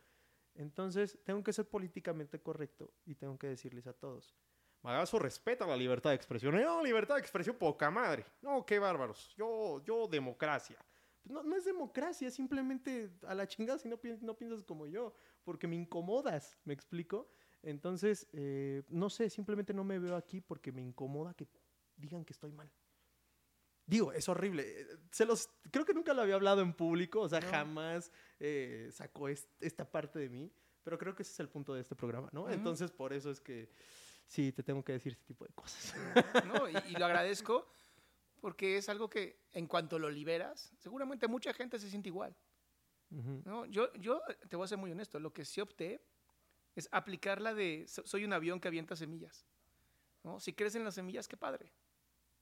Entonces, 0.54 1.18
tengo 1.24 1.44
que 1.44 1.52
ser 1.52 1.68
políticamente 1.68 2.40
correcto 2.40 2.94
y 3.06 3.16
tengo 3.16 3.40
que 3.40 3.48
decirles 3.48 3.88
a 3.88 3.94
todos. 3.94 4.36
Magazo 4.84 5.20
respeta 5.20 5.66
la 5.68 5.76
libertad 5.78 6.10
de 6.10 6.16
expresión. 6.16 6.56
No, 6.60 6.84
libertad 6.84 7.16
de 7.16 7.22
expresión 7.22 7.56
poca 7.58 7.92
madre. 7.92 8.26
No, 8.42 8.66
qué 8.66 8.80
bárbaros. 8.80 9.34
Yo, 9.38 9.84
yo, 9.84 10.08
democracia. 10.08 10.78
Pues 11.22 11.32
no, 11.34 11.44
no 11.44 11.56
es 11.56 11.66
democracia, 11.66 12.28
es 12.28 12.34
simplemente 12.34 13.12
a 13.28 13.36
la 13.36 13.46
chingada 13.48 13.78
si 13.78 13.88
no, 13.88 13.98
pi- 13.98 14.18
no 14.22 14.36
piensas 14.36 14.64
como 14.64 14.88
yo, 14.88 15.14
porque 15.44 15.68
me 15.68 15.76
incomodas, 15.76 16.58
¿me 16.64 16.74
explico? 16.74 17.30
Entonces, 17.62 18.28
eh, 18.34 18.82
no 18.90 19.08
sé, 19.12 19.30
simplemente 19.30 19.72
no 19.72 19.84
me 19.84 20.00
veo 20.00 20.16
aquí 20.16 20.42
porque 20.42 20.72
me 20.72 20.82
incomoda 20.82 21.36
que 21.36 21.48
digan 21.96 22.26
que 22.26 22.34
estoy 22.34 22.52
mal. 22.52 22.72
Digo, 23.86 24.12
es 24.14 24.28
horrible. 24.30 24.64
eh, 24.82 24.88
Se 25.12 25.26
los, 25.26 25.48
creo 25.70 25.86
que 25.86 25.94
nunca 25.94 26.14
lo 26.16 26.24
había 26.24 26.36
hablado 26.36 26.62
en 26.62 26.74
público, 26.74 27.22
o 27.22 27.30
sea, 27.30 27.40
No. 27.40 27.50
jamás 27.50 28.12
eh, 28.40 28.90
sacó 28.92 29.28
es- 29.30 29.48
esta 29.60 29.90
parte 29.92 30.18
de 30.18 30.30
mí, 30.30 30.52
pero 30.82 30.98
creo 30.98 31.14
que 31.14 31.22
ese 31.22 31.34
es 31.34 31.40
el 31.40 31.50
punto 31.50 31.74
de 31.76 31.82
este 31.82 31.96
programa, 31.96 32.30
¿no? 32.32 32.50
Entonces, 32.50 32.90
por 32.92 33.14
eso 33.14 33.30
es 33.30 33.40
que 33.40 33.70
sí, 34.26 34.52
te 34.52 34.64
tengo 34.64 34.84
que 34.84 34.94
decir 34.94 35.14
este 35.14 35.26
tipo 35.26 35.46
de 35.46 35.54
cosas. 35.54 35.94
¿no? 36.46 36.70
Y, 36.70 36.74
y 36.90 36.92
lo 36.94 37.06
agradezco 37.06 37.68
porque 38.40 38.78
es 38.78 38.90
algo 38.90 39.10
que 39.10 39.40
en 39.52 39.68
cuanto 39.68 40.00
lo 40.00 40.10
liberas, 40.10 40.72
seguramente 40.80 41.28
mucha 41.28 41.54
gente 41.54 41.78
se 41.80 41.90
siente 41.90 42.10
igual. 42.10 42.36
¿no? 43.10 43.66
Yo, 43.66 43.92
yo 43.94 44.22
te 44.50 44.56
voy 44.56 44.66
a 44.66 44.68
ser 44.68 44.78
muy 44.78 44.92
honesto, 44.92 45.20
lo 45.20 45.34
que 45.34 45.44
sí 45.46 45.60
opté 45.62 46.02
es 46.76 46.88
aplicarla 46.92 47.54
de 47.54 47.86
so- 47.88 48.06
soy 48.06 48.24
un 48.24 48.34
avión 48.34 48.60
que 48.60 48.68
avienta 48.70 48.96
semillas. 48.96 49.46
¿no? 50.24 50.40
Si 50.40 50.54
crecen 50.54 50.84
las 50.84 50.96
semillas, 50.96 51.28
qué 51.28 51.36
padre. 51.38 51.72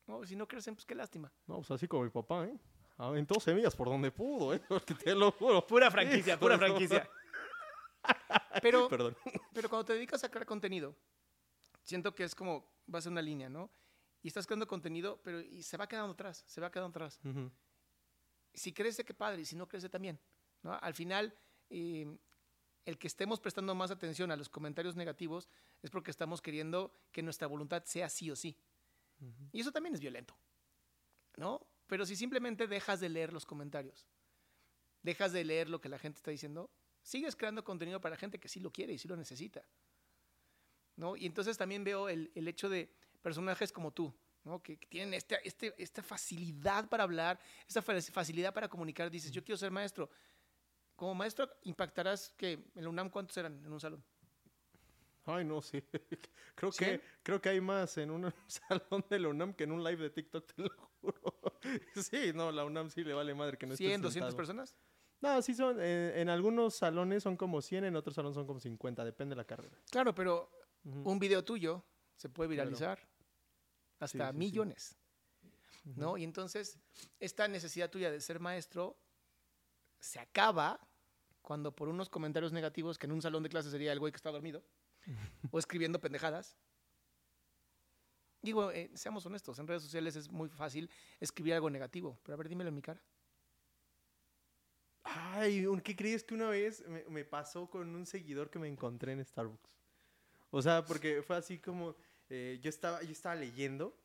¿no? 0.07 0.23
Si 0.25 0.35
no 0.35 0.47
crecen, 0.47 0.75
pues 0.75 0.85
qué 0.85 0.95
lástima. 0.95 1.31
No, 1.47 1.55
pues 1.57 1.71
así 1.71 1.87
como 1.87 2.03
mi 2.03 2.09
papá, 2.11 2.45
¿eh? 2.45 2.57
Aventó 2.97 3.39
semillas 3.39 3.75
por 3.75 3.87
donde 3.87 4.11
pudo, 4.11 4.53
¿eh? 4.53 4.61
Porque 4.67 4.93
te 4.93 5.15
lo 5.15 5.31
juro. 5.31 5.65
Pura 5.65 5.89
franquicia, 5.89 6.37
pura 6.39 6.55
de 6.57 6.59
franquicia. 6.59 7.09
Pero, 8.61 8.89
Perdón. 8.89 9.15
pero 9.53 9.69
cuando 9.69 9.85
te 9.85 9.93
dedicas 9.93 10.23
a 10.23 10.29
crear 10.29 10.45
contenido, 10.45 10.95
siento 11.89 12.15
que 12.15 12.23
es 12.23 12.35
como, 12.35 12.71
va 12.93 12.99
a 12.99 13.01
ser 13.01 13.11
una 13.11 13.21
línea, 13.21 13.49
¿no? 13.49 13.69
Y 14.21 14.27
estás 14.27 14.45
creando 14.45 14.67
contenido, 14.67 15.19
pero 15.23 15.41
y 15.41 15.63
se 15.63 15.77
va 15.77 15.87
quedando 15.87 16.13
atrás, 16.13 16.43
se 16.45 16.61
va 16.61 16.71
quedando 16.71 16.89
atrás. 16.89 17.19
Ujú. 17.23 17.51
si 18.53 18.73
crece, 18.73 19.05
qué 19.05 19.13
padre, 19.13 19.41
y 19.41 19.45
si 19.45 19.55
no 19.55 19.67
crece 19.67 19.89
también. 19.89 20.19
¿no? 20.63 20.73
Al 20.73 20.93
final, 20.93 21.33
eh, 21.69 22.17
el 22.85 22.97
que 22.97 23.07
estemos 23.07 23.39
prestando 23.39 23.75
más 23.75 23.91
atención 23.91 24.31
a 24.31 24.35
los 24.35 24.49
comentarios 24.49 24.95
negativos 24.95 25.49
es 25.81 25.89
porque 25.89 26.11
estamos 26.11 26.41
queriendo 26.41 26.91
que 27.11 27.21
nuestra 27.21 27.47
voluntad 27.47 27.83
sea 27.85 28.09
sí 28.09 28.29
o 28.31 28.35
sí. 28.35 28.57
Y 29.51 29.59
eso 29.59 29.71
también 29.71 29.93
es 29.93 30.01
violento, 30.01 30.33
¿no? 31.35 31.67
Pero 31.87 32.05
si 32.05 32.15
simplemente 32.15 32.67
dejas 32.67 32.99
de 32.99 33.09
leer 33.09 33.33
los 33.33 33.45
comentarios, 33.45 34.07
dejas 35.03 35.33
de 35.33 35.43
leer 35.43 35.69
lo 35.69 35.81
que 35.81 35.89
la 35.89 35.99
gente 35.99 36.17
está 36.17 36.31
diciendo, 36.31 36.69
sigues 37.01 37.35
creando 37.35 37.63
contenido 37.63 37.99
para 37.99 38.15
gente 38.15 38.39
que 38.39 38.47
sí 38.47 38.59
lo 38.59 38.71
quiere 38.71 38.93
y 38.93 38.97
sí 38.97 39.07
lo 39.07 39.17
necesita. 39.17 39.61
¿No? 40.99 41.15
Y 41.15 41.25
entonces 41.25 41.57
también 41.57 41.83
veo 41.83 42.09
el, 42.09 42.29
el 42.35 42.47
hecho 42.47 42.67
de 42.69 42.91
personajes 43.21 43.71
como 43.71 43.91
tú, 43.91 44.13
¿no? 44.43 44.61
que, 44.61 44.77
que 44.77 44.85
tienen 44.87 45.13
esta, 45.13 45.35
este, 45.37 45.73
esta 45.81 46.03
facilidad 46.03 46.87
para 46.89 47.03
hablar, 47.03 47.39
esta 47.67 47.81
fa- 47.81 47.99
facilidad 48.01 48.53
para 48.53 48.67
comunicar. 48.67 49.09
Dices, 49.09 49.31
yo 49.31 49.43
quiero 49.43 49.57
ser 49.57 49.71
maestro. 49.71 50.09
Como 50.95 51.15
maestro 51.15 51.49
impactarás 51.63 52.31
que 52.35 52.53
en 52.75 52.83
la 52.83 52.89
UNAM, 52.89 53.09
¿cuántos 53.09 53.37
eran 53.37 53.63
en 53.65 53.71
un 53.71 53.79
salón? 53.79 54.03
Ay, 55.25 55.45
no, 55.45 55.61
sí. 55.61 55.81
creo, 56.55 56.71
que, 56.71 57.01
creo 57.23 57.41
que 57.41 57.49
hay 57.49 57.61
más 57.61 57.97
en 57.97 58.11
un 58.11 58.33
salón 58.47 59.05
de 59.09 59.19
la 59.19 59.29
UNAM 59.29 59.53
que 59.53 59.63
en 59.63 59.71
un 59.71 59.83
live 59.83 60.03
de 60.03 60.09
TikTok, 60.09 60.45
te 60.53 60.61
lo 60.63 60.69
juro. 60.99 61.59
sí, 61.95 62.31
no, 62.33 62.51
la 62.51 62.65
UNAM 62.65 62.89
sí 62.89 63.03
le 63.05 63.13
vale 63.13 63.33
madre 63.33 63.57
que 63.57 63.65
no 63.65 63.73
esté 63.73 63.85
100, 63.85 64.01
200 64.01 64.33
sentado. 64.33 64.35
personas. 64.35 64.75
No, 65.21 65.41
sí 65.41 65.53
son, 65.53 65.77
eh, 65.79 66.13
en 66.21 66.29
algunos 66.29 66.75
salones 66.75 67.23
son 67.23 67.35
como 67.37 67.61
100, 67.61 67.83
en 67.85 67.95
otros 67.95 68.15
salones 68.15 68.35
son 68.35 68.47
como 68.47 68.59
50, 68.59 69.03
depende 69.05 69.33
de 69.33 69.37
la 69.37 69.43
carrera. 69.45 69.77
Claro, 69.91 70.15
pero 70.15 70.49
Un 70.83 71.19
video 71.19 71.43
tuyo 71.43 71.83
se 72.15 72.29
puede 72.29 72.53
Claro. 72.53 72.69
viralizar 72.69 72.99
hasta 73.99 74.07
Sí, 74.17 74.17
sí, 74.17 74.31
sí. 74.33 74.37
millones. 74.37 74.95
¿no? 75.95 76.17
Y 76.17 76.23
entonces, 76.23 76.77
esta 77.19 77.47
necesidad 77.47 77.89
tuya 77.89 78.11
de 78.11 78.21
ser 78.21 78.39
maestro 78.39 78.97
se 79.99 80.19
acaba 80.19 80.79
cuando 81.41 81.75
por 81.75 81.89
unos 81.89 82.09
comentarios 82.09 82.51
negativos, 82.51 82.97
que 82.99 83.07
en 83.07 83.11
un 83.13 83.21
salón 83.21 83.41
de 83.43 83.49
clases 83.49 83.71
sería 83.71 83.91
el 83.91 83.99
güey 83.99 84.11
que 84.11 84.17
está 84.17 84.29
dormido, 84.31 84.63
o 85.51 85.57
escribiendo 85.57 85.99
pendejadas. 85.99 86.55
Digo, 88.41 88.71
eh, 88.71 88.91
seamos 88.93 89.25
honestos, 89.25 89.57
en 89.59 89.67
redes 89.67 89.81
sociales 89.83 90.15
es 90.15 90.29
muy 90.29 90.47
fácil 90.49 90.89
escribir 91.19 91.53
algo 91.55 91.69
negativo, 91.69 92.19
pero 92.23 92.35
a 92.35 92.37
ver, 92.37 92.47
dímelo 92.49 92.69
en 92.69 92.75
mi 92.75 92.81
cara. 92.81 93.01
Ay, 95.03 95.65
¿qué 95.83 95.95
crees 95.95 96.23
que 96.23 96.35
una 96.35 96.49
vez 96.49 96.85
me, 96.87 97.03
me 97.05 97.25
pasó 97.25 97.69
con 97.69 97.95
un 97.95 98.05
seguidor 98.05 98.49
que 98.49 98.59
me 98.59 98.67
encontré 98.67 99.13
en 99.13 99.25
Starbucks? 99.25 99.78
O 100.51 100.61
sea, 100.61 100.85
porque 100.85 101.21
fue 101.21 101.37
así 101.37 101.59
como, 101.59 101.95
eh, 102.29 102.59
yo, 102.61 102.69
estaba, 102.69 103.01
yo 103.03 103.11
estaba 103.11 103.35
leyendo 103.35 103.95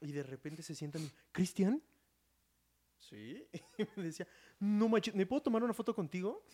y 0.00 0.12
de 0.12 0.22
repente 0.22 0.62
se 0.62 0.74
sienta, 0.74 0.98
mi, 0.98 1.10
Cristian, 1.32 1.82
Sí. 3.00 3.46
Y 3.78 3.86
me 3.96 4.04
decía, 4.04 4.26
no 4.58 4.88
manches, 4.88 5.14
¿me 5.14 5.26
puedo 5.26 5.42
tomar 5.42 5.64
una 5.64 5.72
foto 5.72 5.94
contigo? 5.94 6.44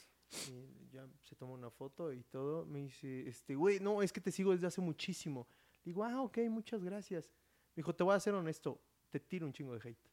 Y 0.49 0.89
ya 0.91 1.07
se 1.23 1.37
toma 1.37 1.53
una 1.53 1.71
foto 1.71 2.13
y 2.13 2.23
todo. 2.25 2.65
Me 2.65 2.81
dice, 2.81 3.29
este, 3.29 3.55
güey, 3.55 3.81
no, 3.81 4.03
es 4.03 4.13
que 4.13 4.21
te 4.21 4.33
sigo 4.33 4.53
desde 4.53 4.67
hace 4.67 4.81
muchísimo. 4.81 5.47
Digo, 5.85 6.05
ah, 6.05 6.23
ok, 6.23 6.39
muchas 6.49 6.83
gracias. 6.83 7.33
Me 7.75 7.83
dijo, 7.83 7.95
te 7.95 8.05
voy 8.05 8.15
a 8.15 8.21
ser 8.21 8.35
honesto, 8.35 8.81
te 9.11 9.21
tiro 9.21 9.47
un 9.47 9.53
chingo 9.53 9.77
de 9.77 9.89
hate. 9.89 10.09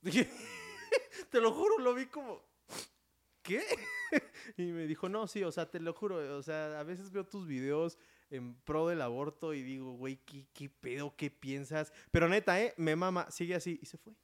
Dije, 0.00 0.30
te 1.30 1.40
lo 1.40 1.52
juro, 1.52 1.78
lo 1.78 1.94
vi 1.94 2.06
como, 2.06 2.42
¿qué? 3.42 3.62
Y 4.56 4.72
me 4.72 4.86
dijo, 4.86 5.08
no, 5.08 5.26
sí, 5.26 5.42
o 5.44 5.52
sea, 5.52 5.70
te 5.70 5.80
lo 5.80 5.92
juro, 5.94 6.36
o 6.36 6.42
sea, 6.42 6.80
a 6.80 6.82
veces 6.84 7.10
veo 7.10 7.24
tus 7.24 7.46
videos 7.46 7.98
en 8.30 8.54
pro 8.54 8.88
del 8.88 9.02
aborto 9.02 9.54
y 9.54 9.62
digo, 9.62 9.92
güey, 9.92 10.16
¿qué, 10.24 10.46
qué 10.52 10.68
pedo? 10.68 11.14
¿Qué 11.16 11.30
piensas? 11.30 11.92
Pero 12.10 12.28
neta, 12.28 12.60
¿eh? 12.60 12.74
Me 12.76 12.96
mama, 12.96 13.30
sigue 13.30 13.54
así 13.54 13.78
y 13.82 13.86
se 13.86 13.98
fue. 13.98 14.14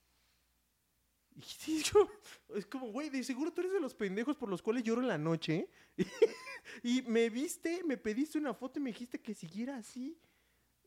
Y 1.39 1.43
sí, 1.59 1.83
yo, 1.83 2.09
es 2.55 2.67
como, 2.67 2.91
güey, 2.91 3.11
de 3.11 3.23
seguro 3.23 3.53
tú 3.53 3.61
eres 3.61 3.73
de 3.73 3.81
los 3.81 3.95
pendejos 3.95 4.37
por 4.37 4.49
los 4.49 4.63
cuales 4.63 4.83
lloro 4.83 5.03
en 5.03 5.09
la 5.09 5.19
noche. 5.19 5.69
y 6.83 7.03
me 7.03 7.31
viste, 7.31 7.83
me 7.85 7.97
pediste 7.97 8.39
una 8.39 8.55
foto 8.55 8.79
y 8.79 8.83
me 8.83 8.91
dijiste 8.91 9.21
que 9.21 9.35
siguiera 9.35 9.77
así. 9.77 10.19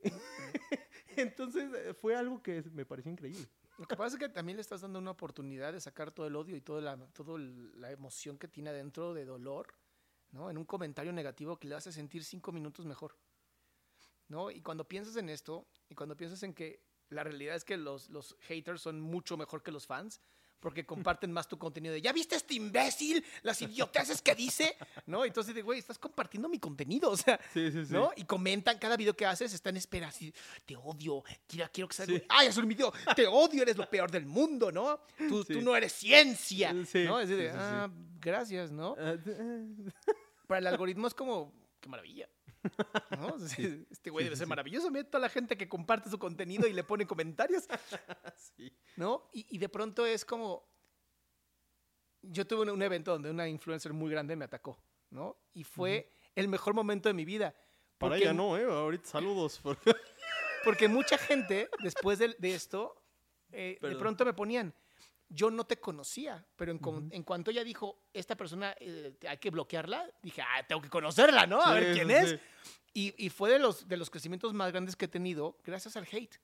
Entonces 1.15 1.72
eh, 1.74 1.94
fue 1.94 2.15
algo 2.15 2.41
que 2.41 2.63
me 2.74 2.86
pareció 2.86 3.12
increíble. 3.12 3.48
Lo 3.82 3.88
que 3.88 3.96
pasa 3.96 4.15
es 4.15 4.20
que 4.20 4.30
también 4.30 4.58
le 4.58 4.62
estás 4.62 4.82
dando 4.82 5.00
una 5.00 5.10
oportunidad 5.10 5.74
de 5.74 5.82
sacar 5.82 6.12
todo 6.12 6.28
el 6.28 6.36
odio 6.36 6.56
y 6.56 6.62
toda 6.62 6.82
la, 6.82 7.00
la 7.74 7.91
emoción 7.91 8.38
que 8.38 8.48
tiene 8.48 8.70
adentro 8.70 9.15
de 9.15 9.26
dolor, 9.26 9.74
¿no? 10.30 10.52
En 10.52 10.60
un 10.60 10.65
comentario 10.65 11.12
negativo 11.12 11.58
que 11.58 11.67
le 11.67 11.74
hace 11.74 11.91
sentir 11.91 12.24
cinco 12.24 12.52
minutos 12.52 12.86
mejor, 12.86 13.17
¿no? 14.28 14.52
Y 14.52 14.62
cuando 14.62 14.88
piensas 14.88 15.15
en 15.15 15.30
esto, 15.30 15.67
y 15.89 15.96
cuando 15.96 16.15
piensas 16.15 16.44
en 16.44 16.54
que 16.54 16.86
la 17.10 17.24
realidad 17.24 17.56
es 17.56 17.65
que 17.65 17.76
los, 17.76 18.12
los 18.12 18.38
haters 18.41 18.82
son 18.82 19.02
mucho 19.02 19.36
mejor 19.36 19.63
que 19.63 19.72
los 19.72 19.88
fans, 19.88 20.22
porque 20.62 20.86
comparten 20.86 21.32
más 21.32 21.47
tu 21.47 21.58
contenido 21.58 21.93
de, 21.93 22.02
¿ya 22.02 22.13
viste 22.13 22.36
este 22.36 22.54
imbécil? 22.54 23.26
Las 23.41 23.62
idioteces 23.62 24.21
que 24.21 24.36
dice, 24.36 24.78
¿no? 25.08 25.26
Entonces, 25.26 25.54
de, 25.54 25.62
güey, 25.63 25.80
estás 25.80 25.97
compartiendo 25.97 26.47
mi 26.47 26.60
contenido, 26.60 27.10
o 27.12 27.17
sea, 27.17 27.39
Sí, 27.54 27.71
sí, 27.71 27.86
sí. 27.86 27.93
¿no? 27.93 28.12
Y 28.15 28.24
comentan 28.24 28.78
cada 28.78 28.95
video 28.95 29.15
que 29.15 29.26
haces, 29.26 29.54
están 29.54 29.74
en 29.74 29.78
espera 29.78 30.08
así, 30.08 30.34
te 30.65 30.78
odio, 30.78 31.24
quiero, 31.47 31.69
quiero 31.74 31.88
que 31.88 31.95
salga. 31.95 32.21
¡Ay, 32.30 32.47
es 32.47 32.58
un 32.58 32.67
video! 32.67 32.93
Te 33.15 33.28
odio, 33.28 33.63
eres 33.63 33.76
lo 33.76 33.89
peor 33.89 34.12
del 34.12 34.26
mundo, 34.26 34.71
¿no? 34.71 35.02
Tú, 35.28 35.43
tú 35.43 35.62
no 35.62 35.76
eres 35.76 35.91
ciencia, 35.91 36.71
¿no? 36.71 37.19
Es 37.19 37.30
de, 37.30 37.50
ah, 37.50 37.89
gracias, 38.19 38.71
¿no? 38.71 38.95
Ah, 38.97 39.15
Para 40.47 40.60
el 40.60 40.67
algoritmo 40.67 41.08
es 41.08 41.13
como, 41.13 41.54
qué 41.80 41.89
maravilla. 41.89 42.30
¿No? 43.17 43.36
Este 43.89 44.10
güey 44.10 44.24
Sí, 44.24 44.26
debe 44.26 44.36
sí, 44.36 44.39
ser 44.39 44.47
maravilloso. 44.47 44.89
Mira 44.91 45.04
toda 45.04 45.21
la 45.21 45.30
gente 45.30 45.58
que 45.58 45.67
comparte 45.67 46.10
su 46.10 46.17
contenido 46.19 46.67
y 46.67 46.74
le 46.74 46.84
pone 46.84 47.06
comentarios. 47.08 47.65
¿no? 48.95 49.28
Y, 49.34 49.45
y 49.56 49.58
de 49.58 49.69
pronto 49.69 50.06
es 50.06 50.26
como. 50.26 50.69
Yo 52.24 52.45
tuve 52.45 52.62
un, 52.63 52.69
un 52.69 52.82
evento 52.84 53.12
donde 53.12 53.32
una 53.32 53.47
influencer 53.47 53.93
muy 53.93 54.12
grande 54.12 54.36
me 54.36 54.45
atacó, 54.45 54.78
¿no? 55.10 55.38
Y 55.54 55.63
fue 55.63 56.12
el 56.36 56.47
mejor 56.47 56.74
momento 56.76 57.10
de 57.10 57.13
mi 57.13 57.26
vida. 57.26 57.56
Para 57.97 58.12
porque- 58.13 58.24
ella 58.24 58.34
no, 58.34 58.58
¿eh? 58.58 58.63
Ahorita 58.65 59.06
saludos. 59.08 59.60
por- 59.60 59.78
Porque 60.63 60.88
mucha 60.88 61.17
gente, 61.17 61.67
después 61.82 62.19
de, 62.19 62.36
de 62.38 62.54
esto, 62.54 62.95
eh, 63.52 63.80
de 63.82 63.95
pronto 63.95 64.24
me 64.24 64.34
ponían, 64.34 64.71
yo 65.34 65.50
no 65.50 65.65
te 65.65 65.80
conocía, 65.80 66.46
pero 66.56 66.72
en, 66.72 66.78
cu- 66.80 67.08
en 67.10 67.24
cuanto 67.24 67.52
ella 67.52 67.63
dijo, 67.63 68.04
esta 68.13 68.36
persona 68.36 68.76
eh, 68.80 69.15
hay 69.28 69.38
que 69.38 69.50
bloquearla, 69.50 70.10
dije, 70.22 70.41
ah, 70.41 70.65
tengo 70.67 70.82
que 70.82 70.89
conocerla, 70.89 71.46
¿no? 71.48 71.62
A 71.62 71.70
Sí, 71.70 71.74
ver 71.80 71.94
quién 71.94 72.10
sí, 72.10 72.15
es. 72.15 72.39
Y, 72.94 73.26
y 73.26 73.30
fue 73.30 73.50
de 73.50 73.60
los, 73.60 73.88
de 73.88 73.96
los 73.98 74.10
crecimientos 74.10 74.54
más 74.54 74.72
grandes 74.72 74.96
que 74.96 75.06
he 75.06 75.08
tenido 75.08 75.58
gracias 75.63 75.96
al 75.96 76.06
hate. 76.12 76.36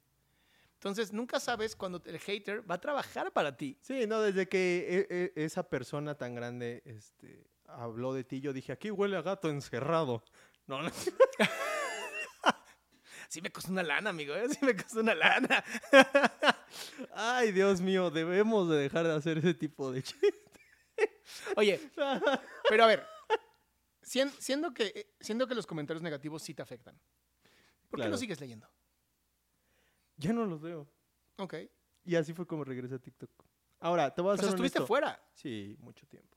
Entonces, 0.76 1.12
nunca 1.12 1.40
sabes 1.40 1.76
cuando 1.76 2.02
el 2.06 2.20
hater 2.20 2.70
va 2.70 2.76
a 2.76 2.80
trabajar 2.82 3.34
para 3.34 3.58
ti. 3.58 3.78
Sí, 3.82 4.06
no, 4.08 4.22
desde 4.22 4.48
que 4.48 5.08
e- 5.10 5.34
e- 5.36 5.44
esa 5.46 5.68
persona 5.68 6.16
tan 6.16 6.36
grande 6.36 6.84
este, 6.86 7.48
habló 7.66 8.14
de 8.14 8.24
ti, 8.24 8.40
yo 8.42 8.54
dije, 8.54 8.72
aquí 8.72 8.92
huele 8.92 9.18
a 9.18 9.22
gato 9.22 9.50
encerrado. 9.50 10.24
No, 10.68 10.82
no. 10.82 10.90
Sí 13.30 13.42
me 13.42 13.52
costó 13.52 13.72
una 13.74 13.84
lana, 13.84 14.10
amigo, 14.12 14.34
¿eh? 14.36 14.48
Sí 14.50 14.60
me 14.64 14.74
costó 14.74 15.02
una 15.02 15.14
lana. 15.14 15.62
Ay, 17.14 17.52
Dios 17.52 17.82
mío, 17.82 18.10
debemos 18.12 18.70
de 18.70 18.78
dejar 18.78 19.06
de 19.06 19.14
hacer 19.14 19.38
ese 19.40 19.54
tipo 19.54 19.92
de 19.92 20.04
chistes. 20.04 20.34
Oye, 21.56 21.80
pero 22.70 22.84
a 22.84 22.88
ver, 22.88 23.06
sien- 24.02 24.32
siendo 24.40 24.74
que, 24.74 24.88
eh, 24.96 25.16
siendo 25.20 25.48
que 25.48 25.56
los 25.56 25.68
comentarios 25.68 26.02
negativos 26.02 26.42
sí 26.44 26.54
te 26.54 26.62
afectan, 26.62 26.96
¿por 27.90 27.98
qué 28.00 28.04
Claro. 28.04 28.12
lo 28.12 28.18
sigues 28.18 28.40
leyendo? 28.42 28.68
Ya 30.18 30.34
no 30.34 30.46
los 30.46 30.62
veo. 30.62 30.88
Ok. 31.38 31.56
Y 32.06 32.16
así 32.16 32.34
fue 32.34 32.48
como 32.48 32.64
regresé 32.64 32.96
a 32.96 33.00
TikTok. 33.00 33.30
Ahora, 33.80 34.14
te 34.14 34.22
voy 34.22 34.30
a 34.30 34.32
O 34.32 34.34
hacer 34.36 34.46
sea, 34.46 34.50
estuviste 34.52 34.80
honesto. 34.80 34.88
fuera. 34.88 35.22
Sí, 35.34 35.76
mucho 35.80 36.08
tiempo. 36.08 36.36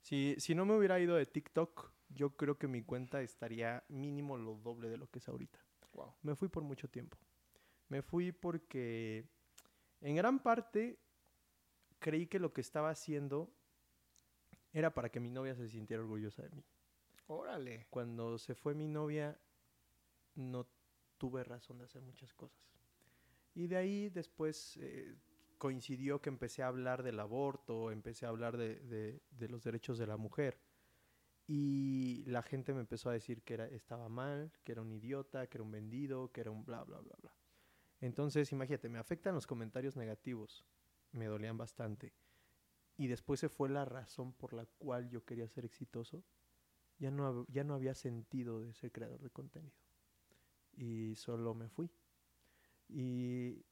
Si, 0.00 0.34
si 0.38 0.54
no 0.54 0.64
me 0.64 0.74
hubiera 0.76 0.98
ido 0.98 1.16
de 1.16 1.26
TikTok, 1.26 1.92
yo 2.08 2.30
creo 2.36 2.56
que 2.56 2.66
mi 2.68 2.82
cuenta 2.82 3.20
estaría 3.20 3.84
mínimo 3.88 4.38
lo 4.38 4.54
doble 4.54 4.88
de 4.88 4.96
lo 4.96 5.06
que 5.10 5.18
es 5.18 5.28
ahorita. 5.28 5.62
Wow. 5.92 6.14
Me 6.22 6.34
fui 6.34 6.48
por 6.48 6.62
mucho 6.62 6.88
tiempo. 6.88 7.18
Me 7.88 8.00
fui 8.00 8.32
porque 8.32 9.28
en 10.00 10.16
gran 10.16 10.38
parte 10.40 10.98
creí 11.98 12.26
que 12.26 12.38
lo 12.38 12.52
que 12.52 12.60
estaba 12.60 12.90
haciendo 12.90 13.52
era 14.72 14.92
para 14.94 15.10
que 15.10 15.20
mi 15.20 15.30
novia 15.30 15.54
se 15.54 15.68
sintiera 15.68 16.02
orgullosa 16.02 16.42
de 16.42 16.50
mí. 16.50 16.64
Órale. 17.26 17.86
Cuando 17.90 18.38
se 18.38 18.54
fue 18.54 18.74
mi 18.74 18.86
novia, 18.88 19.38
no 20.34 20.66
tuve 21.18 21.44
razón 21.44 21.78
de 21.78 21.84
hacer 21.84 22.02
muchas 22.02 22.32
cosas. 22.34 22.60
Y 23.54 23.66
de 23.66 23.76
ahí 23.76 24.08
después 24.10 24.76
eh, 24.80 25.16
coincidió 25.58 26.20
que 26.22 26.28
empecé 26.28 26.62
a 26.62 26.68
hablar 26.68 27.02
del 27.02 27.18
aborto, 27.20 27.90
empecé 27.90 28.26
a 28.26 28.28
hablar 28.28 28.56
de, 28.56 28.76
de- 28.80 29.22
de 29.30 29.48
los 29.48 29.64
derechos 29.64 29.98
de 29.98 30.06
la 30.06 30.16
mujer. 30.16 30.60
Y 31.46 32.24
la 32.26 32.42
gente 32.42 32.74
me 32.74 32.80
empezó 32.80 33.08
a 33.10 33.14
decir 33.14 33.42
que 33.42 33.54
era, 33.54 33.66
estaba 33.66 34.08
mal, 34.08 34.52
que 34.64 34.72
era 34.72 34.82
un 34.82 34.92
idiota, 34.92 35.46
que 35.48 35.56
era 35.58 35.64
un 35.64 35.70
vendido, 35.72 36.30
que 36.30 36.42
era 36.42 36.50
un 36.50 36.64
bla, 36.64 36.84
bla, 36.84 37.00
bla, 37.00 37.16
bla. 37.20 37.32
Entonces, 38.00 38.52
imagínate, 38.52 38.88
me 38.88 38.98
afectan 38.98 39.34
los 39.34 39.46
comentarios 39.46 39.96
negativos. 39.96 40.64
Me 41.12 41.26
dolían 41.26 41.56
bastante. 41.56 42.14
Y 42.96 43.06
después 43.06 43.40
se 43.40 43.48
fue 43.48 43.68
la 43.68 43.84
razón 43.84 44.32
por 44.32 44.52
la 44.52 44.66
cual 44.66 45.08
yo 45.08 45.24
quería 45.24 45.48
ser 45.48 45.64
exitoso. 45.64 46.24
Ya 46.98 47.10
no, 47.10 47.46
ya 47.48 47.64
no 47.64 47.74
había 47.74 47.94
sentido 47.94 48.60
de 48.60 48.74
ser 48.74 48.92
creador 48.92 49.20
de 49.22 49.30
contenido. 49.30 49.76
Y 50.72 51.14
solo 51.16 51.54
me 51.54 51.68
fui. 51.68 51.90
Y, 52.88 53.64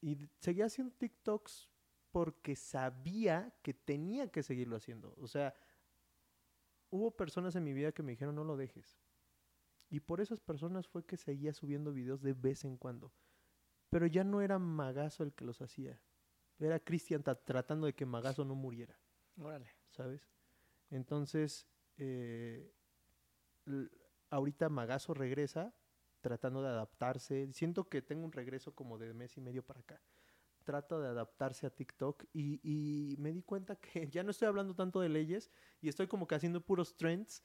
y 0.00 0.28
seguía 0.40 0.66
haciendo 0.66 0.94
TikToks 0.94 1.70
porque 2.10 2.56
sabía 2.56 3.54
que 3.62 3.74
tenía 3.74 4.30
que 4.30 4.42
seguirlo 4.42 4.76
haciendo. 4.76 5.14
O 5.18 5.28
sea, 5.28 5.54
hubo 6.90 7.16
personas 7.16 7.54
en 7.56 7.64
mi 7.64 7.72
vida 7.72 7.92
que 7.92 8.02
me 8.02 8.12
dijeron 8.12 8.34
no 8.34 8.44
lo 8.44 8.56
dejes. 8.56 8.98
Y 9.88 10.00
por 10.00 10.20
esas 10.20 10.40
personas 10.40 10.88
fue 10.88 11.04
que 11.04 11.16
seguía 11.16 11.52
subiendo 11.52 11.92
videos 11.92 12.22
de 12.22 12.32
vez 12.32 12.64
en 12.64 12.76
cuando. 12.76 13.12
Pero 13.90 14.06
ya 14.06 14.24
no 14.24 14.40
era 14.42 14.58
Magazo 14.58 15.22
el 15.22 15.32
que 15.32 15.44
los 15.44 15.60
hacía. 15.62 16.00
Era 16.58 16.80
Cristian 16.80 17.22
ta- 17.22 17.34
tratando 17.34 17.86
de 17.86 17.94
que 17.94 18.06
Magazo 18.06 18.44
no 18.44 18.54
muriera. 18.54 18.98
Órale. 19.38 19.70
¿sabes? 19.90 20.28
Entonces, 20.90 21.66
eh, 21.96 22.72
ahorita 24.30 24.68
Magazo 24.68 25.14
regresa 25.14 25.74
tratando 26.20 26.62
de 26.62 26.68
adaptarse. 26.68 27.52
Siento 27.52 27.88
que 27.88 28.02
tengo 28.02 28.24
un 28.24 28.32
regreso 28.32 28.74
como 28.74 28.98
de 28.98 29.12
mes 29.14 29.36
y 29.36 29.40
medio 29.40 29.64
para 29.64 29.80
acá. 29.80 30.02
Trata 30.64 30.98
de 30.98 31.08
adaptarse 31.08 31.66
a 31.66 31.70
TikTok 31.70 32.24
y, 32.32 32.60
y 32.62 33.16
me 33.18 33.32
di 33.32 33.42
cuenta 33.42 33.76
que 33.76 34.08
ya 34.10 34.22
no 34.22 34.30
estoy 34.30 34.48
hablando 34.48 34.74
tanto 34.74 35.00
de 35.00 35.08
leyes 35.08 35.50
y 35.80 35.88
estoy 35.88 36.08
como 36.08 36.26
que 36.26 36.34
haciendo 36.34 36.60
puros 36.60 36.96
trends 36.96 37.42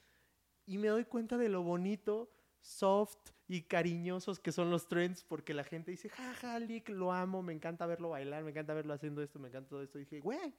y 0.66 0.78
me 0.78 0.88
doy 0.88 1.06
cuenta 1.06 1.38
de 1.38 1.50
lo 1.50 1.64
bonito, 1.64 2.32
soft 2.60 3.32
y 3.52 3.64
cariñosos 3.64 4.40
que 4.40 4.54
son 4.54 4.70
los 4.70 4.88
trends 4.88 5.26
porque 5.26 5.54
la 5.54 5.66
gente 5.66 5.92
dice, 5.92 6.08
jaja, 6.08 6.58
Lick, 6.60 6.88
lo 6.88 7.12
amo, 7.12 7.44
me 7.44 7.52
encanta 7.52 7.86
verlo 7.86 8.10
bailar, 8.10 8.44
me 8.46 8.52
encanta 8.52 8.74
verlo 8.74 8.94
haciendo 8.94 9.22
esto, 9.22 9.40
me 9.40 9.50
encanta 9.50 9.70
todo 9.70 9.84
esto. 9.84 9.98
Y 10.00 10.04
dije, 10.04 10.20
güey, 10.22 10.54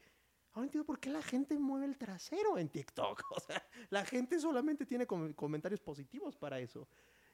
Ahora 0.52 0.66
entiendo 0.66 0.84
por 0.84 1.00
qué 1.00 1.08
la 1.08 1.22
gente 1.22 1.58
mueve 1.58 1.86
el 1.86 1.96
trasero 1.96 2.58
en 2.58 2.68
TikTok. 2.68 3.22
O 3.30 3.40
sea, 3.40 3.66
la 3.88 4.04
gente 4.04 4.38
solamente 4.38 4.84
tiene 4.84 5.06
com- 5.06 5.32
comentarios 5.32 5.80
positivos 5.80 6.36
para 6.36 6.60
eso. 6.60 6.86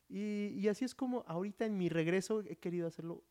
Y, 0.08 0.50
y 0.54 0.68
así 0.68 0.84
es 0.84 0.94
como 0.94 1.24
ahorita 1.26 1.66
en 1.66 1.76
mi 1.76 1.88
regreso 1.88 2.40
he 2.46 2.56
querido 2.56 2.86
hacerlo 2.86 3.24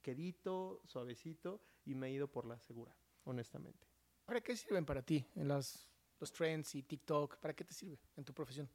quedito, 0.00 0.80
suavecito 0.86 1.60
y 1.84 1.94
me 1.94 2.06
he 2.06 2.12
ido 2.12 2.30
por 2.32 2.46
la 2.46 2.58
segura, 2.58 2.96
honestamente. 3.24 3.86
¿Para 4.24 4.40
qué 4.40 4.56
sirven 4.56 4.86
para 4.86 5.02
ti 5.02 5.26
en 5.34 5.48
las, 5.48 5.86
los 6.18 6.32
trends 6.32 6.74
y 6.74 6.82
TikTok? 6.82 7.36
¿Para 7.36 7.54
qué 7.54 7.64
te 7.64 7.74
sirve 7.74 8.00
en 8.16 8.24
tu 8.24 8.32
profesión? 8.32 8.70